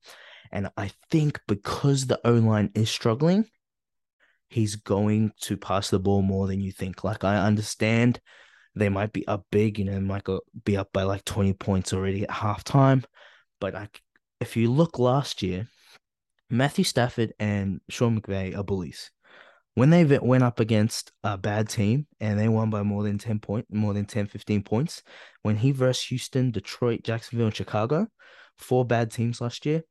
And 0.52 0.70
I 0.76 0.92
think 1.10 1.40
because 1.48 2.06
the 2.08 2.20
O 2.28 2.34
line 2.34 2.72
is 2.76 2.90
struggling, 2.90 3.46
he's 4.50 4.76
going 4.76 5.32
to 5.44 5.56
pass 5.56 5.90
the 5.90 6.00
ball 6.00 6.22
more 6.22 6.48
than 6.48 6.60
you 6.60 6.74
think. 6.74 7.02
Like 7.02 7.24
I 7.24 7.38
understand 7.38 8.20
they 8.76 8.90
might 8.90 9.14
be 9.14 9.26
up 9.26 9.46
big, 9.50 9.80
you 9.80 9.86
know, 9.86 10.02
might 10.02 10.28
be 10.66 10.76
up 10.76 10.92
by 10.92 11.04
like 11.04 11.24
20 11.24 11.54
points 11.54 11.94
already 11.94 12.24
at 12.24 12.30
halftime. 12.30 13.06
But 13.62 13.74
I, 13.74 13.88
if 14.42 14.58
you 14.58 14.70
look 14.70 15.00
last 15.00 15.42
year, 15.42 15.70
Matthew 16.50 16.84
Stafford 16.84 17.32
and 17.40 17.80
Sean 17.90 18.20
McVay 18.20 18.58
are 18.58 18.66
bullies. 18.66 19.12
When 19.78 19.92
they 19.92 20.04
went 20.04 20.44
up 20.44 20.60
against 20.60 21.12
a 21.24 21.38
bad 21.38 21.70
team 21.70 22.08
and 22.20 22.40
they 22.40 22.48
won 22.48 22.72
by 22.72 22.82
more 22.82 23.04
than 23.04 23.20
10 23.20 23.38
point, 23.38 23.68
more 23.72 23.94
than 23.94 24.06
10, 24.06 24.26
15 24.26 24.64
points, 24.64 25.04
when 25.44 25.56
he 25.56 25.70
versus 25.70 26.04
Houston, 26.06 26.50
Detroit, 26.50 27.02
Jacksonville, 27.04 27.46
and 27.46 27.56
Chicago, 27.56 28.08
four 28.58 28.86
bad 28.86 29.12
teams 29.12 29.40
last 29.40 29.68
year, 29.68 29.84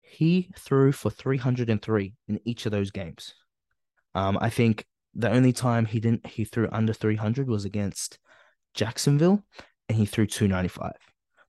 he 0.00 0.50
threw 0.58 0.90
for 0.90 1.10
303 1.10 2.14
in 2.26 2.40
each 2.44 2.66
of 2.66 2.72
those 2.72 2.90
games. 2.90 3.34
Um, 4.16 4.36
I 4.40 4.50
think 4.50 4.84
the 5.14 5.30
only 5.30 5.52
time 5.52 5.86
he 5.86 6.00
didn't 6.00 6.26
he 6.26 6.44
threw 6.44 6.68
under 6.72 6.92
300 6.92 7.48
was 7.48 7.64
against 7.64 8.18
Jacksonville, 8.74 9.44
and 9.88 9.96
he 9.96 10.06
threw 10.06 10.26
295. 10.26 10.90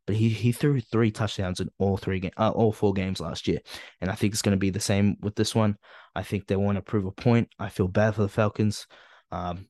But 0.10 0.16
he 0.16 0.30
he 0.30 0.52
threw 0.52 0.82
three 0.82 1.12
touchdowns 1.12 1.60
in 1.60 1.70
all 1.78 1.96
three 1.96 2.20
game, 2.20 2.32
uh, 2.36 2.50
all 2.50 2.72
four 2.72 2.94
games 2.94 3.20
last 3.20 3.48
year, 3.48 3.60
and 4.02 4.10
I 4.10 4.16
think 4.16 4.34
it's 4.34 4.42
going 4.42 4.58
to 4.58 4.60
be 4.60 4.72
the 4.72 4.80
same 4.80 5.18
with 5.22 5.36
this 5.36 5.54
one. 5.54 5.78
I 6.16 6.24
think 6.24 6.48
they 6.48 6.56
want 6.56 6.78
to 6.78 6.82
prove 6.82 7.06
a 7.06 7.12
point. 7.12 7.50
I 7.60 7.70
feel 7.70 7.88
bad 7.88 8.16
for 8.16 8.24
the 8.24 8.28
Falcons. 8.28 8.88
Um, 9.32 9.68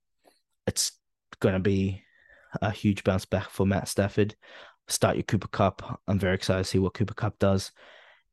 it's 0.66 0.94
going 1.42 1.56
to 1.56 1.60
be 1.60 2.06
a 2.62 2.72
huge 2.72 3.04
bounce 3.04 3.26
back 3.26 3.50
for 3.50 3.66
Matt 3.66 3.90
Stafford. 3.90 4.34
Start 4.88 5.18
your 5.18 5.24
Cooper 5.24 5.50
Kupp. 5.50 6.00
I'm 6.08 6.20
very 6.20 6.36
excited 6.36 6.64
to 6.64 6.70
see 6.70 6.80
what 6.80 6.94
Cooper 6.94 7.14
Kupp 7.14 7.38
does 7.38 7.74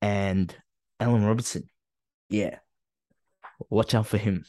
and 0.00 0.56
Allen 1.00 1.24
Robinson. 1.24 1.68
Yeah. 2.30 2.58
Watch 3.68 3.96
out 3.96 4.06
for 4.06 4.18
him. 4.18 4.44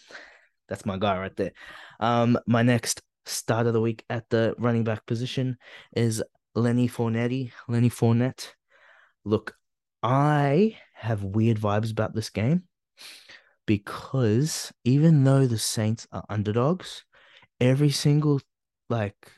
That's 0.70 0.86
my 0.86 0.98
guy 0.98 1.17
right 1.17 1.36
there. 1.36 1.54
Um, 2.00 2.38
my 2.46 2.62
next 2.62 3.02
start 3.26 3.65
of 3.65 3.74
the 3.74 3.82
week 3.82 4.06
at 4.12 4.30
the 4.30 4.54
running 4.60 4.84
back 4.84 5.08
position 5.08 5.58
is 5.96 6.22
Lenny 6.58 6.88
Fournette. 6.88 7.52
Lenny 7.67 7.89
Fournette. 7.89 8.54
Look, 9.24 9.56
I 10.02 10.78
have 10.96 11.24
weird 11.24 11.60
vibes 11.60 11.91
about 11.91 12.15
this 12.15 12.30
game 12.30 12.63
because 13.65 14.72
even 14.84 15.24
though 15.24 15.46
the 15.46 15.60
Saints 15.60 16.08
are 16.12 16.26
underdogs, 16.30 17.04
every 17.60 17.91
single 17.91 18.41
like 18.89 19.32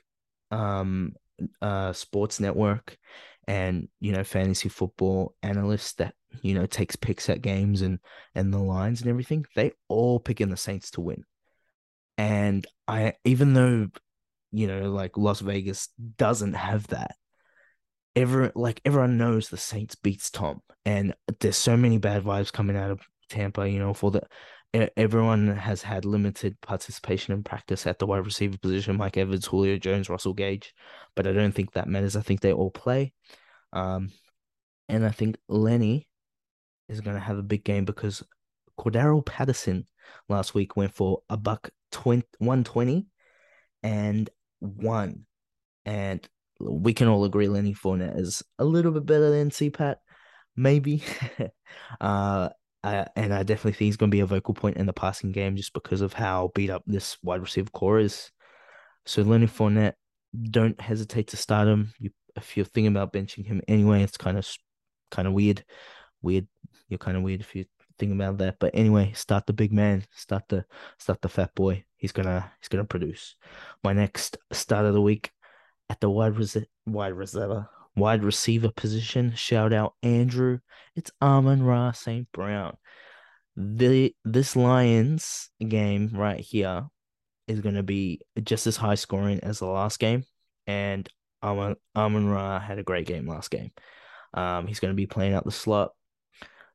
um 0.52 1.14
uh 1.62 1.94
sports 1.94 2.40
network 2.40 2.98
and 3.48 3.88
you 4.00 4.12
know 4.12 4.24
fantasy 4.24 4.70
football 4.70 5.36
analysts 5.42 5.94
that 5.94 6.14
you 6.42 6.54
know 6.54 6.66
takes 6.66 6.96
picks 6.96 7.30
at 7.30 7.42
games 7.42 7.82
and 7.82 8.00
and 8.36 8.54
the 8.54 8.58
lines 8.58 9.02
and 9.02 9.10
everything 9.10 9.46
they 9.56 9.72
all 9.88 10.20
pick 10.20 10.42
in 10.42 10.50
the 10.50 10.58
saints 10.58 10.92
to 10.92 11.02
win 11.02 11.24
and 12.18 12.68
i 12.88 13.14
even 13.24 13.54
though 13.54 13.88
you 14.52 14.68
know 14.68 14.92
like 14.92 15.18
las 15.18 15.40
vegas 15.40 15.90
doesn't 16.18 16.54
have 16.54 16.88
that. 16.88 17.16
Ever 18.16 18.52
like 18.56 18.82
everyone 18.86 19.18
knows 19.18 19.50
the 19.50 19.58
saints 19.58 19.96
beats 19.96 20.30
tom 20.32 20.62
and 20.84 21.14
there's 21.40 21.56
so 21.56 21.78
many 21.78 22.00
bad 22.00 22.24
vibes 22.24 22.52
coming 22.52 22.76
out 22.76 22.92
of 22.92 23.02
tampa 23.30 23.70
you 23.70 23.80
know 23.80 23.94
for 23.94 24.10
the 24.12 24.24
everyone 24.98 25.48
has 25.48 25.82
had 25.82 26.06
limited 26.06 26.60
participation 26.62 27.34
in 27.34 27.44
practice 27.44 27.88
at 27.88 28.00
the 28.00 28.06
wide 28.06 28.26
receiver 28.26 28.58
position 28.58 28.98
mike 28.98 29.16
evans 29.16 29.46
julio 29.46 29.78
jones 29.78 30.10
russell 30.10 30.34
gage 30.34 30.74
but 31.16 31.28
i 31.28 31.32
don't 31.32 31.54
think 31.54 31.72
that 31.74 31.88
matters. 31.88 32.16
I 32.16 32.22
think 32.22 32.42
they 32.42 32.54
all 32.54 32.72
play. 32.72 33.14
Um, 33.74 34.12
and 34.88 35.06
I 35.06 35.12
think 35.12 35.38
Lenny 35.48 36.08
is 36.88 37.02
going 37.02 37.16
to 37.16 37.22
have 37.22 37.38
a 37.38 37.44
big 37.44 37.64
game 37.64 37.86
because 37.86 38.24
Cordarrelle 38.78 39.26
Patterson 39.26 39.86
last 40.28 40.54
week 40.56 40.76
went 40.76 40.94
for 40.94 41.22
a 41.30 41.38
buck 41.38 41.70
20, 41.92 42.24
120 42.40 43.08
and 43.84 44.30
one. 44.60 45.26
And 45.86 46.28
we 46.60 46.94
can 46.94 47.08
all 47.08 47.24
agree 47.24 47.48
Lenny 47.48 47.74
Fournette 47.74 48.20
is 48.20 48.44
a 48.58 48.66
little 48.66 48.92
bit 48.92 49.06
better 49.06 49.30
than 49.32 49.50
CPAT, 49.50 49.96
maybe. 50.56 51.04
uh, 52.02 52.50
I, 52.84 53.08
and 53.16 53.34
I 53.34 53.44
definitely 53.44 53.74
think 53.74 53.88
he's 53.88 53.98
going 53.98 54.12
to 54.12 54.16
be 54.16 54.22
a 54.22 54.26
vocal 54.26 54.54
point 54.54 54.78
in 54.78 54.86
the 54.86 54.94
passing 54.94 55.32
game 55.32 55.56
just 55.56 55.74
because 55.74 56.02
of 56.02 56.14
how 56.14 56.52
beat 56.56 56.70
up 56.70 56.84
this 56.86 57.18
wide 57.24 57.42
receiver 57.42 57.70
core 57.72 58.00
is. 58.00 58.32
So 59.06 59.22
Lenny 59.22 59.48
Fournette, 59.48 59.94
don't 60.52 60.80
hesitate 60.80 61.30
to 61.30 61.38
start 61.38 61.68
him. 61.68 61.94
You 62.00 62.12
if 62.36 62.56
you're 62.56 62.66
thinking 62.66 62.96
about 62.96 63.14
benching 63.14 63.46
him 63.46 63.62
anyway, 63.68 64.04
it's 64.04 64.18
kind 64.18 64.38
of 64.38 64.48
kind 65.12 65.28
of 65.28 65.34
weird. 65.34 65.64
Weird. 66.22 66.48
You're 66.88 67.00
kind 67.00 67.18
of 67.18 67.24
weird 67.24 67.42
if 67.42 67.56
you 67.56 67.66
think 67.98 68.14
about 68.14 68.38
that. 68.40 68.58
But 68.60 68.72
anyway, 68.74 69.14
start 69.14 69.46
the 69.46 69.54
big 69.54 69.72
man. 69.72 70.06
Start 70.16 70.44
the 70.50 70.66
start 70.98 71.22
the 71.22 71.30
fat 71.30 71.54
boy. 71.56 71.86
He's 72.00 72.14
gonna 72.14 72.50
he's 72.60 72.70
gonna 72.70 72.86
produce. 72.86 73.36
My 73.84 73.92
next 73.92 74.38
start 74.52 74.86
of 74.86 74.94
the 74.94 75.02
week 75.02 75.32
at 75.90 76.00
the 76.00 76.10
wide 76.10 76.34
wide 76.86 77.14
receiver 77.14 77.70
wide 77.96 78.24
receiver 78.24 78.72
position. 78.76 79.36
Shout 79.36 79.74
out 79.74 79.96
Andrew. 80.02 80.60
It's 80.96 81.12
Amon-Ra 81.22 81.92
St. 81.92 82.32
Brown. 82.32 82.78
The 83.58 84.16
this 84.24 84.56
Lions 84.56 85.50
game 85.60 86.12
right 86.14 86.40
here 86.40 86.88
is 87.50 87.60
gonna 87.60 87.84
be 87.84 88.22
just 88.42 88.66
as 88.66 88.78
high 88.78 88.96
scoring 88.96 89.42
as 89.44 89.60
the 89.60 89.66
last 89.66 90.00
game. 90.00 90.24
And 90.68 91.08
Amon 91.44 91.76
Amon 91.98 92.28
Ra 92.30 92.62
had 92.62 92.80
a 92.80 92.84
great 92.84 93.08
game 93.08 93.28
last 93.28 93.52
game. 93.52 93.72
Um, 94.34 94.68
he's 94.68 94.80
to 94.80 94.94
be 94.94 95.06
playing 95.06 95.34
out 95.34 95.44
the 95.44 95.52
slot, 95.52 95.92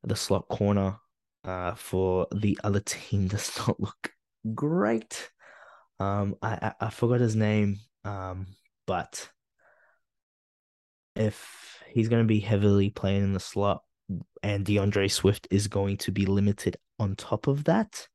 the 0.03 0.17
slot 0.17 0.49
corner. 0.49 0.99
Uh, 1.45 1.75
for 1.75 2.27
the 2.35 2.59
other 2.65 2.81
team 2.81 3.29
does 3.29 3.57
not 3.59 3.79
look 3.81 4.11
great. 4.53 5.31
Um, 6.01 6.37
I, 6.43 6.73
I, 6.81 6.91
forgot 6.91 7.21
his 7.21 7.37
name. 7.37 7.79
Um, 8.05 8.47
but 8.87 9.31
if 11.15 11.83
he's 11.89 12.09
going 12.09 12.23
to 12.23 12.29
be 12.29 12.41
heavily 12.41 12.91
playing 12.91 13.23
in 13.23 13.33
the 13.33 13.41
slot, 13.41 13.83
and 14.43 14.67
D'Andre 14.67 15.09
Swift 15.09 15.49
is 15.51 15.69
going 15.69 15.97
to 15.99 16.13
be 16.13 16.27
limited 16.27 16.77
on 16.99 17.17
top 17.17 17.47
of 17.47 17.65
that, 17.65 18.07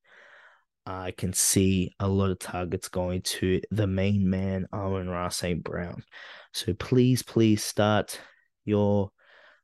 I 0.85 1.11
can 1.11 1.33
see 1.33 1.93
a 1.99 2.07
lot 2.07 2.31
of 2.31 2.39
targets 2.39 2.87
going 2.87 3.21
to 3.21 3.61
the 3.71 3.87
main 3.87 4.29
man, 4.29 4.67
Amon-Ra 4.73 5.29
St. 5.29 5.63
Brown. 5.63 6.03
So 6.53 6.73
please, 6.73 7.21
please 7.23 7.63
start 7.63 8.19
your 8.65 9.11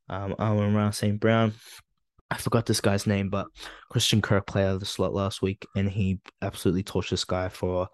um, 0.10 0.36
Amon-Ra 0.40 0.92
St. 0.92 1.20
Brown. 1.20 1.54
I 2.32 2.38
forgot 2.38 2.66
this 2.66 2.82
guy's 2.82 3.06
name, 3.06 3.30
but 3.30 3.48
Christian 3.90 4.22
Kirk 4.22 4.48
played 4.48 4.66
out 4.66 4.76
of 4.76 4.80
the 4.80 4.86
slot 4.86 5.14
last 5.14 5.42
week, 5.42 5.66
and 5.76 5.90
he 5.90 6.20
absolutely 6.42 6.84
torched 6.84 7.12
this 7.12 7.24
guy 7.24 7.50
for 7.50 7.88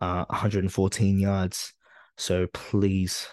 uh, 0.00 0.24
114 0.28 1.18
yards. 1.18 1.72
So 2.16 2.46
please, 2.52 3.26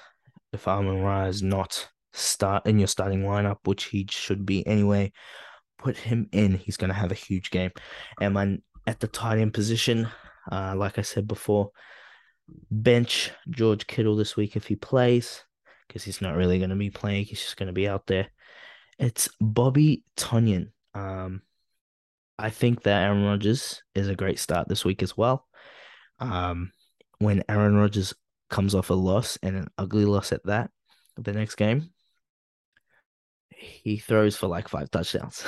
if 0.53 0.67
Amon-Ra 0.67 1.25
is 1.25 1.43
not 1.43 1.89
start 2.13 2.65
in 2.65 2.79
your 2.79 2.87
starting 2.87 3.23
lineup, 3.23 3.57
which 3.65 3.85
he 3.85 4.07
should 4.09 4.45
be 4.45 4.65
anyway, 4.65 5.11
put 5.77 5.97
him 5.97 6.29
in. 6.31 6.55
He's 6.55 6.77
going 6.77 6.89
to 6.89 6.95
have 6.95 7.11
a 7.11 7.15
huge 7.15 7.51
game. 7.51 7.71
And 8.21 8.33
my 8.33 8.57
at 8.87 8.99
the 8.99 9.07
tight 9.07 9.39
end 9.39 9.53
position. 9.53 10.07
Uh, 10.51 10.75
like 10.75 10.99
I 10.99 11.01
said 11.01 11.27
before, 11.27 11.71
bench 12.69 13.31
George 13.49 13.87
Kittle 13.87 14.15
this 14.15 14.35
week 14.35 14.55
if 14.55 14.67
he 14.67 14.75
plays, 14.75 15.43
because 15.87 16.03
he's 16.03 16.21
not 16.21 16.35
really 16.35 16.59
going 16.59 16.69
to 16.69 16.75
be 16.75 16.91
playing. 16.91 17.25
He's 17.25 17.41
just 17.41 17.57
going 17.57 17.67
to 17.67 17.73
be 17.73 17.87
out 17.87 18.05
there. 18.05 18.27
It's 18.97 19.29
Bobby 19.41 20.03
Tonyan. 20.17 20.71
Um, 20.93 21.41
I 22.37 22.49
think 22.49 22.83
that 22.83 23.03
Aaron 23.03 23.25
Rodgers 23.25 23.81
is 23.93 24.07
a 24.07 24.15
great 24.15 24.39
start 24.39 24.67
this 24.67 24.85
week 24.85 25.03
as 25.03 25.17
well. 25.17 25.47
Um, 26.19 26.71
when 27.19 27.43
Aaron 27.49 27.75
Rodgers 27.75 28.13
comes 28.49 28.75
off 28.75 28.89
a 28.89 28.93
loss 28.93 29.37
and 29.41 29.55
an 29.55 29.67
ugly 29.77 30.05
loss 30.05 30.31
at 30.31 30.45
that, 30.45 30.69
the 31.17 31.33
next 31.33 31.55
game, 31.55 31.89
he 33.49 33.97
throws 33.97 34.35
for 34.35 34.47
like 34.47 34.67
five 34.67 34.91
touchdowns. 34.91 35.43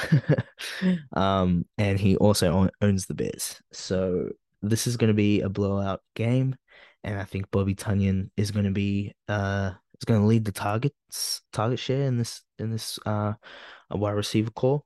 um, 1.14 1.66
and 1.78 2.00
he 2.00 2.16
also 2.18 2.70
owns 2.82 3.06
the 3.06 3.14
Bears. 3.14 3.62
So 3.72 4.30
this 4.62 4.88
is 4.88 4.98
going 4.98 5.10
to 5.10 5.14
be 5.14 5.42
a 5.42 5.50
blowout 5.50 6.02
game, 6.16 6.56
and 7.04 7.20
I 7.20 7.24
think 7.24 7.52
Bobby 7.52 7.76
Tonyan 7.76 8.30
is 8.38 8.52
going 8.52 8.66
to 8.66 8.72
be 8.72 9.14
uh 9.28 9.72
is 10.00 10.06
going 10.06 10.22
to 10.22 10.28
lead 10.28 10.46
the 10.46 10.52
targets 10.52 11.42
target 11.52 11.80
share 11.80 12.08
in 12.08 12.18
this 12.18 12.42
in 12.60 12.72
this 12.72 13.00
uh 13.06 13.34
wide 13.92 14.12
receiver 14.12 14.52
core 14.52 14.84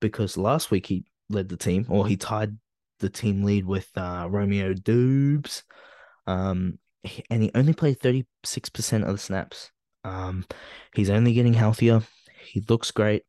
because 0.00 0.36
last 0.36 0.70
week 0.70 0.86
he 0.86 1.04
led 1.28 1.48
the 1.48 1.56
team 1.56 1.86
or 1.88 2.06
he 2.06 2.16
tied 2.16 2.56
the 3.00 3.10
team 3.10 3.42
lead 3.42 3.64
with 3.64 3.90
uh 3.96 4.26
Romeo 4.28 4.72
Doubs. 4.72 5.64
Um, 6.26 6.78
and 7.30 7.42
he 7.42 7.50
only 7.54 7.72
played 7.72 8.00
36% 8.00 8.24
of 9.06 9.12
the 9.12 9.18
snaps. 9.18 9.70
Um, 10.04 10.44
he's 10.94 11.10
only 11.10 11.32
getting 11.32 11.54
healthier. 11.54 12.02
He 12.44 12.64
looks 12.68 12.90
great. 12.90 13.22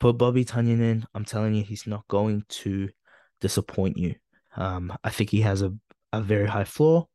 Put 0.00 0.18
Bobby 0.18 0.44
Tonyan 0.44 0.80
in. 0.80 1.06
I'm 1.14 1.24
telling 1.24 1.54
you, 1.54 1.64
he's 1.64 1.86
not 1.86 2.06
going 2.08 2.44
to 2.48 2.88
disappoint 3.40 3.96
you. 3.96 4.14
Um, 4.56 4.96
I 5.02 5.10
think 5.10 5.30
he 5.30 5.40
has 5.42 5.62
a, 5.62 5.72
a 6.12 6.20
very 6.20 6.46
high 6.46 6.64
floor. 6.64 7.08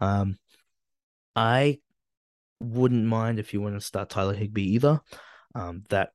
Um, 0.00 0.38
I 1.36 1.78
wouldn't 2.60 3.04
mind 3.04 3.38
if 3.38 3.52
you 3.52 3.60
want 3.60 3.74
to 3.74 3.80
start 3.80 4.10
Tyler 4.10 4.34
Higbee 4.34 4.74
either. 4.74 5.00
Um, 5.54 5.84
that 5.90 6.10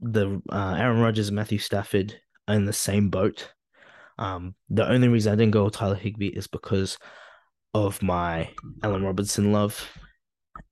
the 0.00 0.40
uh, 0.50 0.74
Aaron 0.78 1.00
Rodgers 1.00 1.28
and 1.28 1.36
Matthew 1.36 1.58
Stafford 1.58 2.14
are 2.48 2.54
in 2.54 2.64
the 2.64 2.72
same 2.72 3.10
boat. 3.10 3.52
Um, 4.18 4.54
the 4.70 4.88
only 4.88 5.08
reason 5.08 5.32
I 5.32 5.36
didn't 5.36 5.52
go 5.52 5.64
with 5.64 5.74
Tyler 5.74 5.94
Higbee 5.94 6.28
is 6.28 6.46
because 6.46 6.98
of 7.74 8.02
my 8.02 8.50
Allen 8.82 9.04
Robinson 9.04 9.52
love, 9.52 9.88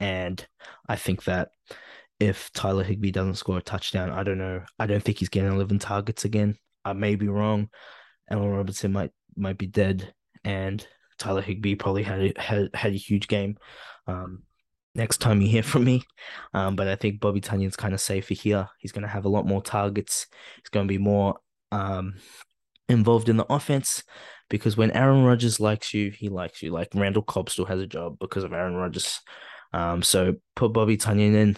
and 0.01 0.45
I 0.89 0.97
think 0.97 1.25
that 1.25 1.51
if 2.21 2.51
Tyler 2.53 2.85
Higbee 2.85 3.11
doesn't 3.11 3.35
score 3.35 3.59
a 3.59 3.63
touchdown, 3.63 4.11
I 4.11 4.23
don't 4.23 4.39
know. 4.39 4.63
I 4.79 4.87
don't 4.87 5.03
think 5.03 5.19
he's 5.19 5.29
getting 5.29 5.53
11 5.53 5.79
targets 5.81 6.25
again. 6.25 6.57
I 6.85 6.95
may 6.95 7.17
be 7.17 7.29
wrong. 7.29 7.69
Allen 8.31 8.49
Robinson 8.49 8.93
might 8.93 9.11
might 9.37 9.59
be 9.59 9.67
dead, 9.67 10.15
and 10.45 10.87
Tyler 11.19 11.43
Higbee 11.43 11.75
probably 11.75 12.03
had 12.03 12.37
had 12.39 12.71
had 12.75 12.93
a 12.93 12.97
huge 12.97 13.29
game. 13.29 13.57
Um, 14.07 14.43
next 14.95 15.19
time 15.19 15.41
you 15.41 15.49
hear 15.49 15.63
from 15.63 15.85
me, 15.85 16.03
um, 16.53 16.77
but 16.77 16.89
I 16.89 16.97
think 16.97 17.21
Bobby 17.21 17.41
Tonyan's 17.41 17.77
kind 17.77 17.95
of 17.95 18.01
safer 18.01 18.35
here. 18.35 18.69
He's 18.79 18.93
going 18.93 19.03
to 19.03 19.09
have 19.09 19.25
a 19.25 19.31
lot 19.31 19.47
more 19.47 19.63
targets. 19.63 20.27
He's 20.57 20.71
going 20.71 20.87
to 20.87 20.93
be 20.93 20.99
more 20.99 21.37
um 21.73 22.15
involved 22.89 23.29
in 23.29 23.37
the 23.37 23.51
offense 23.53 24.03
because 24.51 24.77
when 24.77 24.91
Aaron 24.91 25.25
Rodgers 25.25 25.59
likes 25.59 25.95
you, 25.95 26.11
he 26.11 26.29
likes 26.29 26.63
you. 26.63 26.71
Like 26.71 26.89
Randall 26.95 27.23
Cobb 27.23 27.51
still 27.51 27.65
has 27.65 27.81
a 27.81 27.87
job 27.87 28.19
because 28.21 28.45
of 28.45 28.53
Aaron 28.53 28.75
Rodgers. 28.75 29.21
Um, 29.73 30.03
so 30.03 30.35
put 30.55 30.73
Bobby 30.73 30.97
Tonyan 30.97 31.35
in 31.35 31.57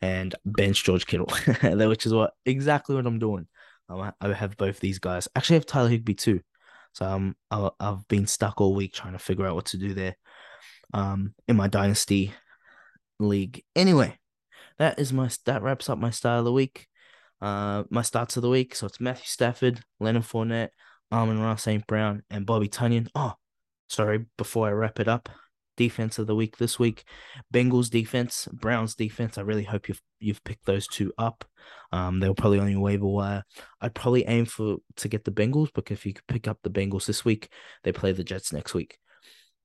and 0.00 0.34
bench 0.44 0.84
George 0.84 1.06
Kittle, 1.06 1.26
which 1.88 2.06
is 2.06 2.14
what 2.14 2.32
exactly 2.46 2.94
what 2.94 3.06
I'm 3.06 3.18
doing. 3.18 3.46
Um, 3.88 4.12
I 4.20 4.32
have 4.32 4.56
both 4.56 4.80
these 4.80 4.98
guys. 4.98 5.28
Actually, 5.34 5.56
I 5.56 5.58
have 5.58 5.66
Tyler 5.66 5.88
Higbee 5.88 6.14
too. 6.14 6.40
So 6.92 7.06
um, 7.06 7.36
I, 7.50 7.70
I've 7.80 8.06
been 8.08 8.26
stuck 8.26 8.60
all 8.60 8.74
week 8.74 8.92
trying 8.92 9.12
to 9.12 9.18
figure 9.18 9.46
out 9.46 9.54
what 9.54 9.66
to 9.66 9.78
do 9.78 9.94
there. 9.94 10.16
Um, 10.94 11.34
in 11.46 11.56
my 11.56 11.68
dynasty 11.68 12.32
league. 13.18 13.62
Anyway, 13.76 14.18
that 14.78 14.98
is 14.98 15.12
my 15.12 15.28
that 15.46 15.62
wraps 15.62 15.90
up 15.90 15.98
my 15.98 16.10
start 16.10 16.38
of 16.38 16.44
the 16.44 16.52
week. 16.52 16.86
Uh, 17.40 17.84
my 17.90 18.02
starts 18.02 18.36
of 18.36 18.42
the 18.42 18.48
week. 18.48 18.74
So 18.74 18.86
it's 18.86 19.00
Matthew 19.00 19.26
Stafford, 19.26 19.80
Leonard 20.00 20.24
Fournette, 20.24 20.70
Amon-Ra 21.12 21.56
St. 21.56 21.86
Brown, 21.86 22.22
and 22.30 22.46
Bobby 22.46 22.68
Tonyan. 22.68 23.08
Oh, 23.14 23.34
sorry. 23.88 24.26
Before 24.36 24.68
I 24.68 24.72
wrap 24.72 24.98
it 24.98 25.08
up, 25.08 25.28
defense 25.76 26.18
of 26.18 26.26
the 26.26 26.34
week 26.34 26.58
this 26.58 26.78
week. 26.78 27.04
Bengals 27.54 27.88
defense, 27.88 28.48
Browns 28.52 28.94
defense. 28.94 29.38
I 29.38 29.42
really 29.42 29.64
hope 29.64 29.88
you've 29.88 30.02
you've 30.20 30.44
picked 30.44 30.66
those 30.66 30.86
two 30.86 31.12
up. 31.16 31.44
Um, 31.92 32.20
they 32.20 32.28
were 32.28 32.34
probably 32.34 32.58
on 32.58 32.70
your 32.70 32.80
waiver 32.80 33.06
wire. 33.06 33.44
I'd 33.80 33.94
probably 33.94 34.24
aim 34.26 34.44
for 34.44 34.78
to 34.96 35.08
get 35.08 35.24
the 35.24 35.30
Bengals 35.30 35.72
because 35.72 35.96
if 35.96 36.06
you 36.06 36.14
could 36.14 36.26
pick 36.26 36.48
up 36.48 36.58
the 36.62 36.70
Bengals 36.70 37.06
this 37.06 37.24
week, 37.24 37.50
they 37.84 37.92
play 37.92 38.12
the 38.12 38.24
Jets 38.24 38.52
next 38.52 38.74
week. 38.74 38.98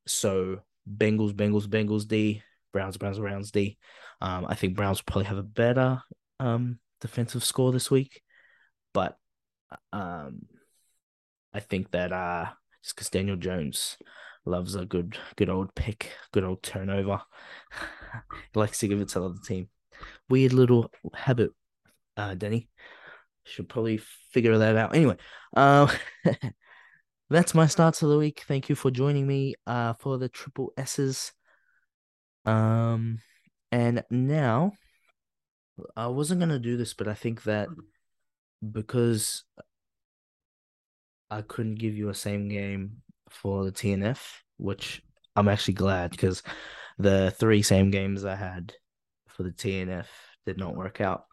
So 0.06 0.60
Bengals, 0.90 1.34
Bengals, 1.34 1.68
Bengals 1.68 2.08
D, 2.08 2.42
Browns, 2.72 2.98
Browns, 2.98 3.20
Browns 3.20 3.52
D. 3.52 3.78
Um, 4.22 4.46
I 4.48 4.56
think 4.56 4.76
Browns 4.76 5.02
probably 5.02 5.26
have 5.26 5.38
a 5.38 5.44
better 5.44 6.02
um 6.40 6.80
defensive 7.02 7.44
score 7.44 7.72
this 7.72 7.92
week, 7.92 8.22
but 8.94 9.18
um, 9.92 10.48
I 11.54 11.60
think 11.60 11.92
that 11.92 12.12
uh, 12.12 12.48
just 12.84 12.96
because 12.96 13.10
Daniel 13.10 13.36
Jones 13.36 13.98
loves 14.46 14.76
a 14.76 14.86
good 14.86 15.18
good 15.36 15.50
old 15.50 15.74
pick, 15.76 16.12
good 16.32 16.44
old 16.44 16.64
turnover. 16.64 17.22
he 18.54 18.60
likes 18.60 18.80
to 18.80 18.88
give 18.88 19.00
it 19.00 19.10
to 19.10 19.20
the 19.20 19.26
other 19.26 19.40
team. 19.46 19.70
Weird 20.30 20.54
little 20.54 20.92
habit, 21.14 21.52
uh, 22.18 22.36
Denny. 22.36 22.70
Should 23.46 23.70
probably 23.70 24.00
figure 24.32 24.58
that 24.58 24.78
out. 24.78 24.96
Anyway, 24.96 25.18
um, 25.56 25.90
that's 27.34 27.56
my 27.56 27.66
starts 27.66 28.04
of 28.04 28.10
the 28.10 28.18
week. 28.18 28.44
Thank 28.48 28.70
you 28.70 28.76
for 28.76 28.92
joining 28.92 29.26
me 29.26 29.56
uh 29.66 29.94
for 29.94 30.18
the 30.18 30.30
triple 30.30 30.72
S's. 30.78 31.34
Um, 32.46 33.20
and 33.72 34.04
now 34.10 34.74
I 35.96 36.08
wasn't 36.08 36.40
gonna 36.40 36.60
do 36.60 36.78
this, 36.78 36.94
but 36.94 37.08
I 37.08 37.16
think 37.16 37.44
that 37.44 37.70
because 38.72 39.44
I 41.32 41.42
couldn't 41.42 41.80
give 41.80 41.96
you 41.96 42.10
a 42.10 42.14
same 42.14 42.48
game 42.50 43.02
for 43.30 43.66
the 43.66 43.72
TNF, 43.72 44.20
which 44.58 45.02
I'm 45.36 45.48
actually 45.48 45.74
glad 45.74 46.12
because 46.12 46.44
the 47.00 47.34
three 47.36 47.64
same 47.64 47.90
games 47.90 48.24
I 48.24 48.36
had 48.36 48.74
for 49.28 49.42
the 49.42 49.52
TNF 49.52 50.06
did 50.46 50.60
not 50.60 50.76
work 50.76 51.02
out. 51.02 51.26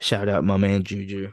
Shout 0.00 0.30
out 0.30 0.44
my 0.44 0.56
man 0.56 0.82
Juju, 0.82 1.32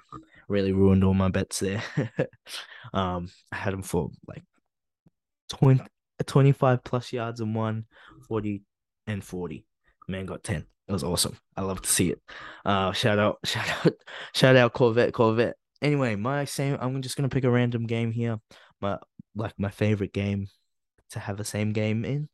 really 0.52 0.74
ruined 0.74 1.04
all 1.04 1.14
my 1.14 1.30
bets 1.30 1.60
there. 1.60 1.82
um, 2.94 3.30
I 3.52 3.56
had 3.56 3.74
him 3.74 3.82
for 3.82 4.12
like 4.28 4.44
20, 5.50 5.82
25 6.26 6.84
plus 6.84 7.14
yards 7.14 7.40
and 7.40 7.56
one, 7.56 7.86
40 8.28 8.62
and 9.08 9.24
40. 9.24 9.66
Man 10.08 10.26
got 10.26 10.44
10. 10.44 10.66
It 10.88 10.92
was 10.92 11.04
awesome. 11.04 11.38
I 11.56 11.62
love 11.62 11.82
to 11.82 11.90
see 11.90 12.12
it. 12.12 12.22
Uh, 12.66 12.92
shout 12.92 13.18
out, 13.18 13.38
shout 13.46 13.70
out, 13.86 13.94
shout 14.34 14.56
out 14.56 14.74
Corvette, 14.74 15.14
Corvette. 15.14 15.56
Anyway, 15.82 16.16
my 16.16 16.46
same. 16.46 16.78
I'm 16.80 17.02
just 17.02 17.16
gonna 17.16 17.30
pick 17.30 17.46
a 17.46 17.50
random 17.50 17.88
game 17.88 18.12
here. 18.12 18.40
My 18.82 19.00
like 19.36 19.54
my 19.58 19.70
favorite 19.70 20.14
game 20.14 20.48
to 21.12 21.20
have 21.20 21.38
the 21.38 21.46
same 21.46 21.72
game 21.72 22.06
in. 22.06 22.30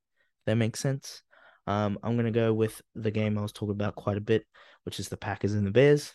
that 0.46 0.56
makes 0.56 0.80
sense. 0.80 1.22
Um, 1.68 2.00
I'm 2.02 2.16
gonna 2.16 2.32
go 2.32 2.54
with 2.54 2.82
the 2.96 3.12
game 3.12 3.38
I 3.38 3.42
was 3.42 3.52
talking 3.52 3.76
about 3.76 3.96
quite 3.96 4.18
a 4.18 4.22
bit, 4.22 4.46
which 4.84 5.00
is 5.00 5.10
the 5.10 5.18
Packers 5.18 5.54
and 5.54 5.68
the 5.68 5.72
Bears. 5.72 6.14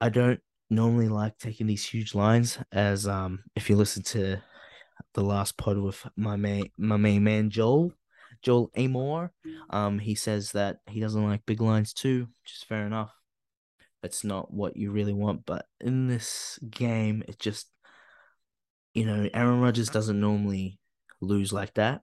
I 0.00 0.08
don't 0.08 0.40
normally 0.70 1.08
like 1.08 1.38
taking 1.38 1.66
these 1.66 1.84
huge 1.84 2.14
lines, 2.14 2.58
as 2.72 3.06
um, 3.06 3.40
if 3.56 3.68
you 3.68 3.76
listen 3.76 4.02
to 4.04 4.40
the 5.14 5.22
last 5.22 5.56
pod 5.56 5.78
with 5.78 6.06
my 6.16 6.36
main 6.36 6.70
my 6.76 6.96
main 6.96 7.24
man 7.24 7.50
Joel, 7.50 7.92
Joel 8.42 8.70
Amore, 8.76 9.32
um, 9.70 9.98
he 9.98 10.14
says 10.14 10.52
that 10.52 10.78
he 10.88 11.00
doesn't 11.00 11.24
like 11.24 11.46
big 11.46 11.60
lines 11.60 11.92
too, 11.92 12.28
which 12.42 12.52
is 12.54 12.62
fair 12.62 12.86
enough. 12.86 13.12
It's 14.02 14.22
not 14.22 14.52
what 14.52 14.76
you 14.76 14.92
really 14.92 15.12
want, 15.12 15.44
but 15.44 15.66
in 15.80 16.06
this 16.06 16.58
game, 16.70 17.24
it 17.26 17.38
just 17.38 17.68
you 18.94 19.04
know, 19.04 19.28
Aaron 19.32 19.60
Rodgers 19.60 19.90
doesn't 19.90 20.20
normally 20.20 20.80
lose 21.20 21.52
like 21.52 21.74
that. 21.74 22.02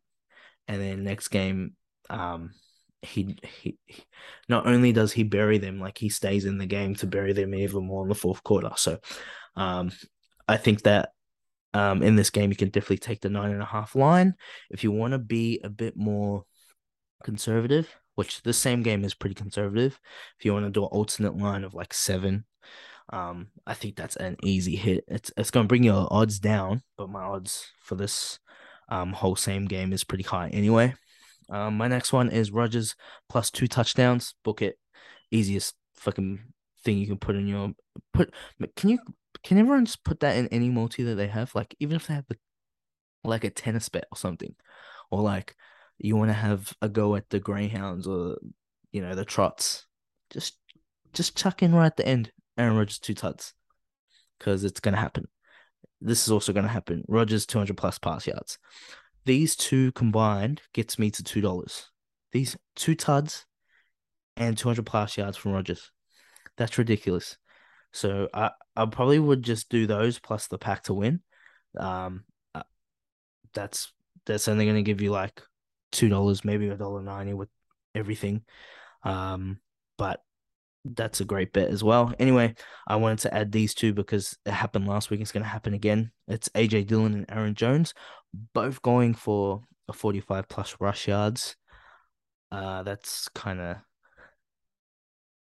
And 0.67 0.81
then 0.81 1.03
next 1.03 1.27
game, 1.27 1.75
um, 2.09 2.51
he, 3.05 3.37
he, 3.61 3.77
not 4.49 4.67
only 4.67 4.91
does 4.91 5.11
he 5.11 5.23
bury 5.23 5.57
them, 5.57 5.79
like 5.79 5.97
he 5.97 6.09
stays 6.09 6.45
in 6.45 6.57
the 6.57 6.65
game 6.65 6.95
to 6.95 7.07
bury 7.07 7.33
them 7.33 7.53
even 7.55 7.85
more 7.85 8.03
in 8.03 8.09
the 8.09 8.15
fourth 8.15 8.43
quarter. 8.43 8.71
So, 8.75 8.99
um, 9.55 9.91
I 10.47 10.57
think 10.57 10.83
that 10.83 11.09
um, 11.73 12.03
in 12.03 12.15
this 12.15 12.29
game, 12.29 12.51
you 12.51 12.55
can 12.55 12.69
definitely 12.69 12.97
take 12.97 13.21
the 13.21 13.29
nine 13.29 13.51
and 13.51 13.61
a 13.61 13.65
half 13.65 13.95
line. 13.95 14.35
If 14.69 14.83
you 14.83 14.91
want 14.91 15.11
to 15.11 15.19
be 15.19 15.59
a 15.63 15.69
bit 15.69 15.97
more 15.97 16.45
conservative, 17.23 17.89
which 18.15 18.41
the 18.43 18.53
same 18.53 18.81
game 18.81 19.03
is 19.03 19.13
pretty 19.13 19.35
conservative, 19.35 19.99
if 20.39 20.45
you 20.45 20.53
want 20.53 20.65
to 20.65 20.71
do 20.71 20.83
an 20.83 20.89
alternate 20.91 21.37
line 21.37 21.63
of 21.63 21.73
like 21.73 21.93
seven, 21.93 22.45
um, 23.11 23.47
I 23.67 23.73
think 23.73 23.95
that's 23.95 24.15
an 24.15 24.37
easy 24.41 24.75
hit. 24.75 25.03
It's 25.07 25.31
it's 25.37 25.51
gonna 25.51 25.67
bring 25.67 25.83
your 25.83 26.07
odds 26.11 26.39
down, 26.39 26.81
but 26.97 27.09
my 27.09 27.23
odds 27.23 27.67
for 27.83 27.95
this 27.95 28.39
um 28.89 29.13
whole 29.13 29.35
same 29.35 29.65
game 29.65 29.93
is 29.93 30.03
pretty 30.03 30.23
high 30.23 30.49
anyway. 30.49 30.93
Um, 31.49 31.77
my 31.77 31.87
next 31.87 32.11
one 32.13 32.29
is 32.29 32.51
Rodgers 32.51 32.95
plus 33.29 33.51
two 33.51 33.67
touchdowns. 33.67 34.33
Book 34.43 34.61
it. 34.61 34.77
Easiest 35.31 35.75
fucking 35.95 36.39
thing 36.83 36.97
you 36.97 37.07
can 37.07 37.17
put 37.17 37.35
in 37.35 37.47
your 37.47 37.71
put. 38.13 38.33
Can 38.75 38.89
you 38.89 38.99
can 39.43 39.57
everyone 39.57 39.85
just 39.85 40.03
put 40.03 40.21
that 40.21 40.37
in 40.37 40.47
any 40.47 40.69
multi 40.69 41.03
that 41.03 41.15
they 41.15 41.27
have? 41.27 41.53
Like 41.55 41.75
even 41.79 41.95
if 41.95 42.07
they 42.07 42.13
have 42.13 42.27
the 42.27 42.37
like 43.23 43.43
a 43.43 43.49
tennis 43.49 43.89
bet 43.89 44.05
or 44.11 44.17
something, 44.17 44.55
or 45.11 45.21
like 45.21 45.55
you 45.97 46.15
want 46.15 46.29
to 46.29 46.33
have 46.33 46.73
a 46.81 46.89
go 46.89 47.15
at 47.15 47.29
the 47.29 47.39
greyhounds 47.39 48.07
or 48.07 48.37
you 48.91 49.01
know 49.01 49.15
the 49.15 49.25
trots, 49.25 49.85
just 50.31 50.57
just 51.13 51.37
chuck 51.37 51.63
in 51.63 51.73
right 51.73 51.87
at 51.87 51.97
the 51.97 52.07
end 52.07 52.31
Aaron 52.57 52.77
Rodgers 52.77 52.99
two 52.99 53.13
tuts 53.13 53.53
because 54.37 54.63
it's 54.63 54.79
to 54.95 54.99
happen. 54.99 55.27
This 56.01 56.25
is 56.25 56.31
also 56.31 56.53
to 56.65 56.71
happen. 56.71 57.03
Rodgers 57.07 57.45
200 57.45 57.75
plus 57.77 57.97
pass 57.99 58.27
yards. 58.27 58.57
These 59.25 59.55
two 59.55 59.91
combined 59.93 60.61
gets 60.73 60.99
me 60.99 61.11
to 61.11 61.23
$2. 61.23 61.85
These 62.31 62.57
two 62.75 62.95
tuds 62.95 63.45
and 64.37 64.57
200 64.57 64.85
plus 64.85 65.17
yards 65.17 65.37
from 65.37 65.53
Rodgers. 65.53 65.91
That's 66.57 66.77
ridiculous. 66.77 67.37
So 67.91 68.29
I, 68.33 68.51
I 68.75 68.85
probably 68.85 69.19
would 69.19 69.41
just 69.41 69.69
do 69.69 69.87
those 69.87 70.19
plus 70.19 70.47
the 70.47 70.57
pack 70.57 70.83
to 70.83 70.93
win. 70.93 71.21
Um, 71.77 72.25
uh, 72.53 72.63
that's 73.53 73.91
that's 74.25 74.47
only 74.47 74.65
going 74.65 74.75
to 74.75 74.81
give 74.81 75.01
you 75.01 75.11
like 75.11 75.41
two 75.91 76.09
dollars, 76.09 76.43
maybe 76.43 76.67
a 76.67 76.75
dollar 76.75 77.01
ninety 77.01 77.33
with 77.33 77.49
everything. 77.93 78.43
Um, 79.03 79.59
but 79.97 80.21
that's 80.85 81.19
a 81.19 81.25
great 81.25 81.51
bet 81.51 81.69
as 81.69 81.83
well. 81.83 82.13
Anyway, 82.19 82.53
I 82.87 82.95
wanted 82.97 83.19
to 83.19 83.33
add 83.33 83.51
these 83.51 83.73
two 83.73 83.93
because 83.93 84.37
it 84.45 84.51
happened 84.51 84.87
last 84.87 85.09
week. 85.09 85.19
It's 85.19 85.31
going 85.31 85.43
to 85.43 85.49
happen 85.49 85.73
again. 85.73 86.11
It's 86.27 86.49
AJ 86.49 86.87
Dillon 86.87 87.13
and 87.13 87.25
Aaron 87.29 87.55
Jones, 87.55 87.93
both 88.53 88.81
going 88.81 89.15
for 89.15 89.61
a 89.87 89.93
45 89.93 90.47
plus 90.47 90.75
rush 90.79 91.07
yards. 91.07 91.55
Uh, 92.51 92.83
that's 92.83 93.27
kind 93.29 93.59
of 93.59 93.77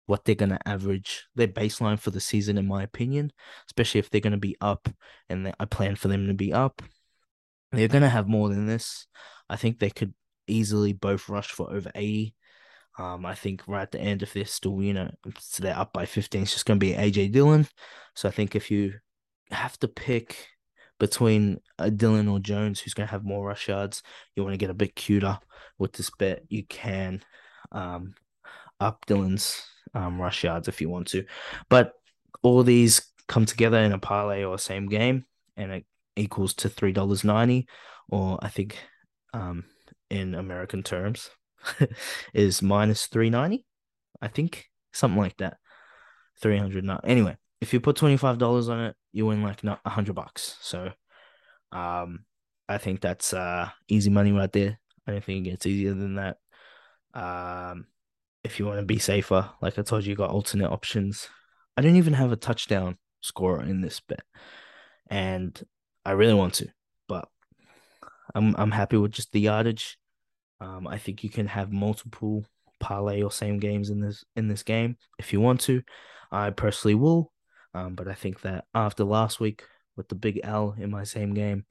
what 0.05 0.25
they're 0.25 0.35
going 0.35 0.49
to 0.49 0.67
average 0.67 1.25
their 1.35 1.47
baseline 1.47 1.99
for 1.99 2.11
the 2.11 2.19
season, 2.19 2.57
in 2.57 2.67
my 2.67 2.83
opinion, 2.83 3.31
especially 3.67 3.99
if 3.99 4.09
they're 4.09 4.21
going 4.21 4.31
to 4.31 4.37
be 4.37 4.57
up 4.61 4.87
and 5.29 5.53
I 5.59 5.65
plan 5.65 5.95
for 5.95 6.07
them 6.07 6.27
to 6.27 6.33
be 6.33 6.53
up. 6.53 6.81
They're 7.71 7.87
going 7.87 8.01
to 8.03 8.09
have 8.09 8.27
more 8.27 8.49
than 8.49 8.67
this. 8.67 9.07
I 9.49 9.55
think 9.55 9.79
they 9.79 9.89
could 9.89 10.13
easily 10.47 10.93
both 10.93 11.29
rush 11.29 11.49
for 11.49 11.71
over 11.71 11.89
80 11.95 12.35
um, 12.97 13.25
I 13.25 13.35
think 13.35 13.67
right 13.67 13.83
at 13.83 13.91
the 13.91 13.99
end, 14.01 14.21
if 14.21 14.33
they're 14.33 14.45
still, 14.45 14.81
you 14.81 14.93
know, 14.93 15.11
so 15.39 15.63
they're 15.63 15.77
up 15.77 15.93
by 15.93 16.05
15, 16.05 16.43
it's 16.43 16.53
just 16.53 16.65
going 16.65 16.79
to 16.79 16.85
be 16.85 16.93
AJ 16.93 17.31
Dillon. 17.31 17.67
So 18.15 18.27
I 18.27 18.31
think 18.31 18.55
if 18.55 18.69
you 18.69 18.93
have 19.49 19.77
to 19.79 19.87
pick 19.87 20.47
between 20.99 21.59
a 21.79 21.89
Dillon 21.89 22.27
or 22.27 22.39
Jones, 22.39 22.79
who's 22.79 22.93
going 22.93 23.07
to 23.07 23.11
have 23.11 23.23
more 23.23 23.47
rush 23.47 23.67
yards, 23.69 24.03
you 24.35 24.43
want 24.43 24.53
to 24.53 24.57
get 24.57 24.69
a 24.69 24.75
bit 24.75 24.95
cuter 24.95 25.39
with 25.79 25.93
this 25.93 26.11
bet, 26.11 26.43
you 26.49 26.63
can 26.65 27.23
um, 27.71 28.13
up 28.79 29.05
Dillon's 29.07 29.65
um, 29.93 30.21
rush 30.21 30.43
yards 30.43 30.67
if 30.67 30.81
you 30.81 30.89
want 30.89 31.07
to. 31.07 31.25
But 31.69 31.93
all 32.43 32.63
these 32.63 33.01
come 33.27 33.45
together 33.45 33.79
in 33.79 33.93
a 33.93 33.99
parlay 33.99 34.43
or 34.43 34.57
same 34.57 34.87
game, 34.87 35.25
and 35.55 35.71
it 35.71 35.85
equals 36.15 36.53
to 36.55 36.69
three 36.69 36.91
dollars 36.91 37.23
ninety, 37.23 37.67
or 38.09 38.37
I 38.41 38.49
think, 38.49 38.77
um, 39.33 39.65
in 40.09 40.35
American 40.35 40.83
terms, 40.83 41.29
is 42.33 42.61
minus 42.61 43.07
three 43.07 43.29
ninety. 43.29 43.65
I 44.21 44.27
think 44.27 44.69
something 44.93 45.19
like 45.19 45.37
that. 45.37 45.57
Three 46.41 46.57
hundred. 46.57 46.89
Anyway, 47.03 47.37
if 47.59 47.73
you 47.73 47.79
put 47.79 47.95
twenty 47.95 48.17
five 48.17 48.37
dollars 48.37 48.69
on 48.69 48.79
it, 48.79 48.95
you 49.11 49.25
win 49.25 49.43
like 49.43 49.63
not 49.63 49.79
a 49.85 49.89
hundred 49.89 50.15
bucks. 50.15 50.57
So, 50.61 50.91
um, 51.71 52.25
I 52.67 52.77
think 52.77 53.01
that's 53.01 53.33
uh 53.33 53.69
easy 53.87 54.09
money 54.09 54.31
right 54.31 54.51
there. 54.51 54.79
I 55.07 55.11
don't 55.11 55.23
think 55.23 55.45
it 55.45 55.51
gets 55.51 55.65
easier 55.65 55.93
than 55.93 56.15
that. 56.15 56.37
Um, 57.13 57.87
if 58.43 58.59
you 58.59 58.65
want 58.65 58.79
to 58.79 58.85
be 58.85 58.99
safer, 58.99 59.49
like 59.61 59.77
I 59.77 59.81
told 59.81 60.05
you, 60.05 60.11
you 60.11 60.15
got 60.15 60.31
alternate 60.31 60.71
options. 60.71 61.27
I 61.77 61.81
don't 61.81 61.95
even 61.95 62.13
have 62.13 62.31
a 62.31 62.37
touchdown 62.37 62.97
scorer 63.21 63.63
in 63.63 63.81
this 63.81 63.99
bet, 63.99 64.23
and 65.07 65.61
I 66.05 66.11
really 66.11 66.33
want 66.33 66.55
to, 66.55 66.67
but 67.07 67.27
I'm 68.33 68.55
I'm 68.57 68.71
happy 68.71 68.97
with 68.97 69.11
just 69.11 69.31
the 69.31 69.41
yardage. 69.41 69.97
Um, 70.61 70.87
I 70.87 70.97
think 70.97 71.23
you 71.23 71.29
can 71.29 71.47
have 71.47 71.71
multiple 71.71 72.45
parlay 72.79 73.21
or 73.21 73.31
same 73.31 73.59
games 73.59 73.89
in 73.89 73.99
this 73.99 74.23
in 74.35 74.47
this 74.47 74.63
game 74.63 74.95
if 75.19 75.33
you 75.33 75.41
want 75.41 75.59
to. 75.61 75.81
I 76.31 76.51
personally 76.51 76.95
will, 76.95 77.33
um, 77.73 77.95
but 77.95 78.07
I 78.07 78.13
think 78.13 78.41
that 78.41 78.65
after 78.73 79.03
last 79.03 79.39
week 79.39 79.63
with 79.97 80.07
the 80.07 80.15
big 80.15 80.39
L 80.43 80.75
in 80.77 80.89
my 80.89 81.03
same 81.03 81.33
game, 81.33 81.65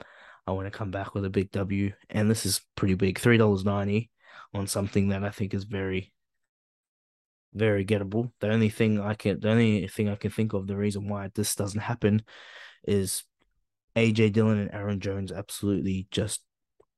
I 0.46 0.52
want 0.52 0.66
to 0.66 0.76
come 0.76 0.90
back 0.90 1.14
with 1.14 1.24
a 1.24 1.30
big 1.30 1.52
W, 1.52 1.92
and 2.10 2.30
this 2.30 2.44
is 2.44 2.60
pretty 2.74 2.94
big, 2.94 3.18
three 3.18 3.38
dollars 3.38 3.64
ninety 3.64 4.10
on 4.52 4.66
something 4.66 5.08
that 5.08 5.24
I 5.24 5.30
think 5.30 5.54
is 5.54 5.64
very, 5.64 6.12
very 7.54 7.84
gettable. 7.84 8.32
The 8.40 8.50
only 8.50 8.68
thing 8.68 9.00
I 9.00 9.14
can, 9.14 9.40
the 9.40 9.50
only 9.50 9.86
thing 9.86 10.08
I 10.08 10.16
can 10.16 10.30
think 10.30 10.52
of, 10.52 10.66
the 10.66 10.76
reason 10.76 11.08
why 11.08 11.30
this 11.34 11.54
doesn't 11.54 11.80
happen, 11.80 12.22
is 12.84 13.22
AJ 13.96 14.32
Dillon 14.32 14.58
and 14.58 14.74
Aaron 14.74 15.00
Jones 15.00 15.32
absolutely 15.32 16.08
just 16.10 16.42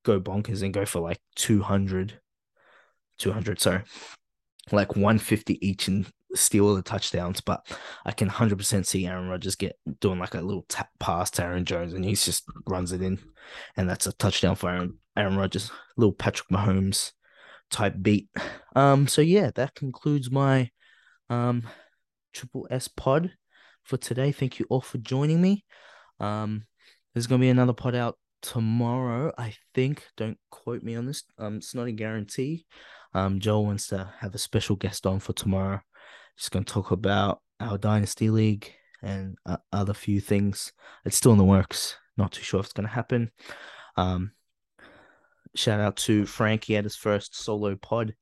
go 0.05 0.20
bonkers 0.20 0.62
and 0.62 0.74
go 0.74 0.84
for 0.84 1.00
like 1.00 1.20
200, 1.36 2.20
200, 3.18 3.61
sorry, 3.61 3.82
like 4.70 4.96
150 4.96 5.66
each 5.66 5.88
and 5.88 6.07
steal 6.34 6.74
the 6.74 6.82
touchdowns. 6.82 7.40
But 7.40 7.66
I 8.05 8.12
can 8.12 8.28
100% 8.28 8.86
see 8.86 9.07
Aaron 9.07 9.28
Rodgers 9.28 9.57
get 9.57 9.76
doing 10.00 10.18
like 10.18 10.34
a 10.34 10.40
little 10.40 10.64
tap 10.68 10.88
pass 10.98 11.30
to 11.32 11.44
Aaron 11.44 11.64
Jones 11.64 11.94
and 11.94 12.05
he 12.05 12.14
just 12.14 12.44
runs 12.66 12.92
it 12.92 13.03
in. 13.03 13.18
And 13.76 13.88
that's 13.88 14.07
a 14.07 14.12
touchdown 14.12 14.57
for 14.57 14.70
Aaron, 14.70 14.98
Aaron 15.16 15.36
Rodgers, 15.36 15.70
little 15.96 16.12
Patrick 16.12 16.48
Mahomes 16.48 17.12
type 17.70 17.94
beat. 18.00 18.28
Um, 18.76 19.09
so 19.09 19.22
yeah, 19.22 19.50
that 19.55 19.74
concludes 19.74 20.30
my 20.30 20.70
um 21.30 21.62
triple 22.32 22.66
S 22.70 22.88
pod 22.88 23.32
for 23.82 23.96
today. 23.96 24.32
Thank 24.32 24.59
you 24.59 24.66
all 24.68 24.80
for 24.80 24.98
joining 24.98 25.40
me. 25.40 25.64
Um, 26.20 26.66
there's 27.12 27.26
gonna 27.26 27.40
be 27.40 27.48
another 27.48 27.72
pod 27.72 27.94
out 27.94 28.16
tomorrow, 28.43 29.32
I 29.38 29.55
think. 29.74 30.05
Don't 30.16 30.38
quote 30.51 30.82
me 30.82 30.95
on 30.97 31.07
this. 31.07 31.24
Um, 31.38 31.57
it's 31.57 31.74
not 31.74 31.86
a 31.86 31.93
guarantee. 31.93 32.66
Um, 33.14 33.40
Joel 33.40 33.66
wants 33.66 33.88
to 33.88 34.12
have 34.20 34.34
a 34.34 34.38
special 34.38 34.76
guest 34.76 35.07
on 35.07 35.20
for 35.20 35.32
tomorrow. 35.32 35.80
Just 36.36 36.51
gonna 36.51 36.64
talk 36.64 36.90
about 36.90 37.40
our 37.61 37.78
dynasty 37.78 38.30
league 38.30 38.70
and 39.03 39.36
uh, 39.47 39.59
other 39.72 39.95
few 39.95 40.20
things. 40.20 40.72
It's 41.05 41.16
still 41.16 41.32
in 41.32 41.38
the 41.38 41.45
works. 41.45 41.97
Not 42.16 42.32
too 42.32 42.43
sure 42.43 42.61
if 42.61 42.66
it's 42.66 42.72
gonna 42.72 42.88
happen. 42.88 43.30
Um, 43.97 44.32
shout 45.55 45.80
out 45.80 45.97
to 45.97 46.26
Frank. 46.26 46.64
He 46.64 46.74
had 46.74 46.84
his 46.84 46.97
first 46.97 47.36
solo 47.36 47.76
pod 47.76 48.14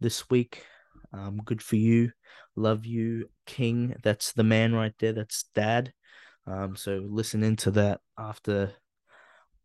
this 0.00 0.28
week. 0.30 0.64
Um, 1.12 1.40
good 1.44 1.62
for 1.62 1.76
you. 1.76 2.10
Love 2.56 2.84
you, 2.86 3.30
King. 3.46 3.96
That's 4.02 4.32
the 4.32 4.44
man 4.44 4.74
right 4.74 4.94
there. 4.98 5.12
That's 5.12 5.44
dad. 5.54 5.92
Um, 6.46 6.76
so 6.76 7.04
listen 7.08 7.42
into 7.42 7.70
that 7.72 8.00
after 8.18 8.72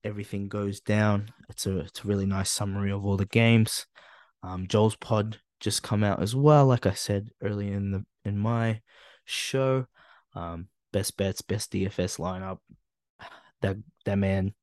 everything 0.04 0.48
goes 0.48 0.80
down. 0.80 1.32
It's 1.50 1.66
a 1.66 1.80
it's 1.80 2.04
a 2.04 2.08
really 2.08 2.26
nice 2.26 2.52
summary 2.52 2.92
of 2.92 3.06
all 3.06 3.18
the 3.18 3.26
games. 3.26 3.86
Um, 4.44 4.68
Joel's 4.68 4.96
pod 4.96 5.40
just 5.60 5.84
come 5.84 6.04
out 6.04 6.22
as 6.22 6.36
well. 6.36 6.66
Like 6.66 6.86
I 6.86 6.94
said 6.94 7.30
earlier 7.42 7.74
in 7.74 7.92
the 7.92 8.06
in 8.26 8.38
my 8.38 8.82
show, 9.26 9.88
um, 10.36 10.68
best 10.92 11.18
bets, 11.18 11.42
best 11.42 11.72
DFS 11.72 12.20
lineup. 12.20 12.60
That 13.62 13.78
that 14.06 14.18
man, 14.18 14.54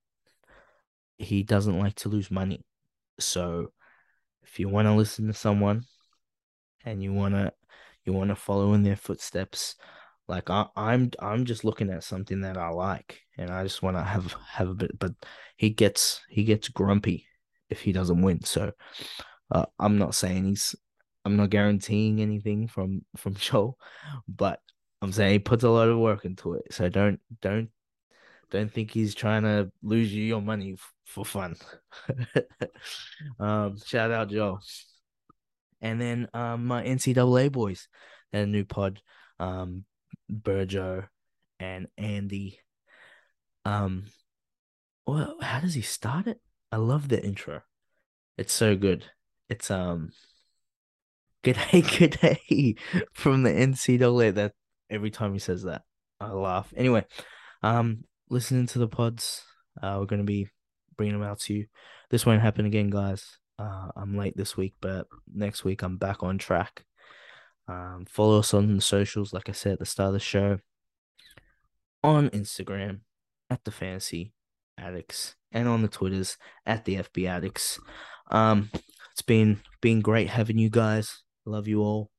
he 1.19 1.43
doesn't 1.43 1.79
like 1.79 1.97
to 1.97 2.09
lose 2.09 2.31
money. 2.31 2.65
So, 3.19 3.73
if 4.43 4.59
you 4.59 4.69
want 4.69 4.87
to 4.87 4.95
listen 4.95 5.27
to 5.27 5.35
someone, 5.35 5.85
and 6.85 7.03
you 7.03 7.13
wanna 7.13 7.53
you 8.05 8.13
wanna 8.13 8.37
follow 8.37 8.73
in 8.73 8.83
their 8.85 8.97
footsteps, 8.97 9.75
like 10.29 10.49
I, 10.49 10.67
I'm 10.77 11.11
I'm 11.19 11.45
just 11.45 11.65
looking 11.65 11.91
at 11.91 12.05
something 12.05 12.41
that 12.41 12.57
I 12.57 12.71
like, 12.71 13.26
and 13.39 13.51
I 13.51 13.63
just 13.63 13.83
want 13.83 13.97
to 13.97 14.03
have 14.03 14.35
have 14.51 14.69
a 14.69 14.75
bit. 14.75 14.99
But 14.99 15.13
he 15.57 15.71
gets 15.71 16.23
he 16.29 16.45
gets 16.45 16.69
grumpy 16.69 17.27
if 17.71 17.81
he 17.81 17.93
doesn't 17.93 18.23
win. 18.23 18.43
So 18.45 18.73
uh, 19.51 19.67
I'm 19.79 19.99
not 19.99 20.15
saying 20.15 20.45
he's 20.45 20.75
I'm 21.25 21.37
not 21.37 21.51
guaranteeing 21.51 22.21
anything 22.21 22.69
from 22.69 23.05
from 23.17 23.35
Joel, 23.37 23.79
but 24.29 24.61
I'm 25.03 25.13
saying 25.13 25.33
he 25.33 25.39
puts 25.39 25.65
a 25.65 25.71
lot 25.71 25.89
of 25.89 25.99
work 25.99 26.25
into 26.25 26.55
it. 26.55 26.73
So 26.73 26.89
don't 26.89 27.21
don't 27.41 27.71
don't 28.51 28.73
think 28.73 28.91
he's 28.91 29.15
trying 29.15 29.43
to 29.43 29.71
lose 29.83 30.13
you 30.13 30.25
your 30.25 30.43
money 30.43 30.75
f- 30.75 30.93
for 31.05 31.25
fun. 31.25 31.57
um, 33.41 33.77
shout 33.85 34.11
out 34.11 34.31
Joe. 34.31 34.61
And 35.81 36.01
then 36.01 36.29
um, 36.33 36.65
my 36.65 36.85
NCAA 36.85 37.53
boys, 37.53 37.89
a 38.33 38.47
new 38.47 38.65
pod. 38.65 39.01
Um, 39.39 39.85
Burjo 40.31 41.07
and 41.59 41.89
Andy. 41.97 42.59
Um, 43.67 44.05
well, 45.09 45.37
how 45.41 45.59
does 45.59 45.75
he 45.75 45.83
start 45.83 46.29
it? 46.29 46.41
I 46.71 46.77
love 46.77 47.09
the 47.09 47.23
intro. 47.23 47.63
It's 48.39 48.53
so 48.53 48.77
good. 48.77 49.07
It's 49.49 49.73
um, 49.73 50.11
good 51.43 51.59
day, 51.73 51.81
good 51.81 52.19
day 52.21 52.77
from 53.13 53.43
the 53.43 53.51
NCAA. 53.51 54.35
That 54.35 54.53
every 54.89 55.11
time 55.11 55.33
he 55.33 55.41
says 55.41 55.65
that, 55.65 55.83
I 56.21 56.31
laugh. 56.31 56.73
Anyway, 56.77 57.05
um, 57.65 58.05
listening 58.31 58.67
to 58.69 58.79
the 58.79 58.87
pods. 58.87 59.43
Uh, 59.83 59.97
we're 59.99 60.07
gonna 60.07 60.23
be 60.23 60.49
bringing 60.97 61.19
them 61.19 61.29
out 61.29 61.41
to 61.41 61.55
you. 61.55 61.67
This 62.09 62.25
won't 62.25 62.43
happen 62.43 62.67
again, 62.67 62.89
guys. 62.89 63.39
Uh, 63.59 63.89
I'm 63.97 64.17
late 64.17 64.37
this 64.37 64.57
week, 64.57 64.75
but 64.81 65.09
next 65.35 65.65
week 65.65 65.83
I'm 65.83 65.97
back 65.97 66.23
on 66.23 66.39
track. 66.39 66.85
Um, 67.67 68.07
follow 68.09 68.39
us 68.39 68.55
on 68.55 68.77
the 68.77 68.81
socials, 68.81 69.33
like 69.33 69.49
I 69.49 69.53
said 69.53 69.73
at 69.73 69.79
the 69.81 69.87
start 69.87 70.09
of 70.09 70.13
the 70.13 70.21
show, 70.21 70.59
on 72.05 72.31
Instagram 72.31 73.01
at 73.51 73.65
the 73.65 73.71
Fantasy 73.71 74.33
Addicts 74.79 75.37
and 75.53 75.69
on 75.69 75.83
the 75.83 75.89
Twitters 75.89 76.37
at 76.65 76.85
the 76.85 76.97
FB 76.97 77.29
Addicts. 77.29 77.79
Um, 78.31 78.71
it's 79.13 79.23
been 79.23 79.61
been 79.81 80.01
great 80.01 80.29
having 80.29 80.59
you 80.59 80.71
guys. 80.71 81.23
Love 81.45 81.69
you 81.69 81.83
all, 81.83 82.11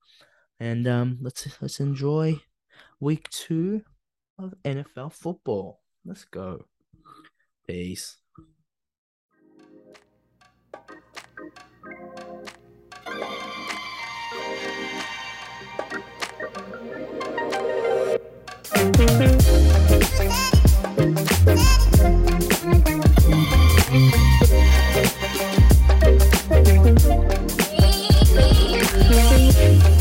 and 0.60 0.88
um, 0.88 1.20
let's 1.22 1.48
let's 1.62 1.80
enjoy 1.80 2.40
week 3.00 3.30
two 3.30 3.82
of 4.40 4.54
NFL 4.64 5.14
football. 5.14 5.82
Let's 6.06 6.26
go. 6.26 6.66
Peace. 7.68 8.18
Bye. 29.54 29.97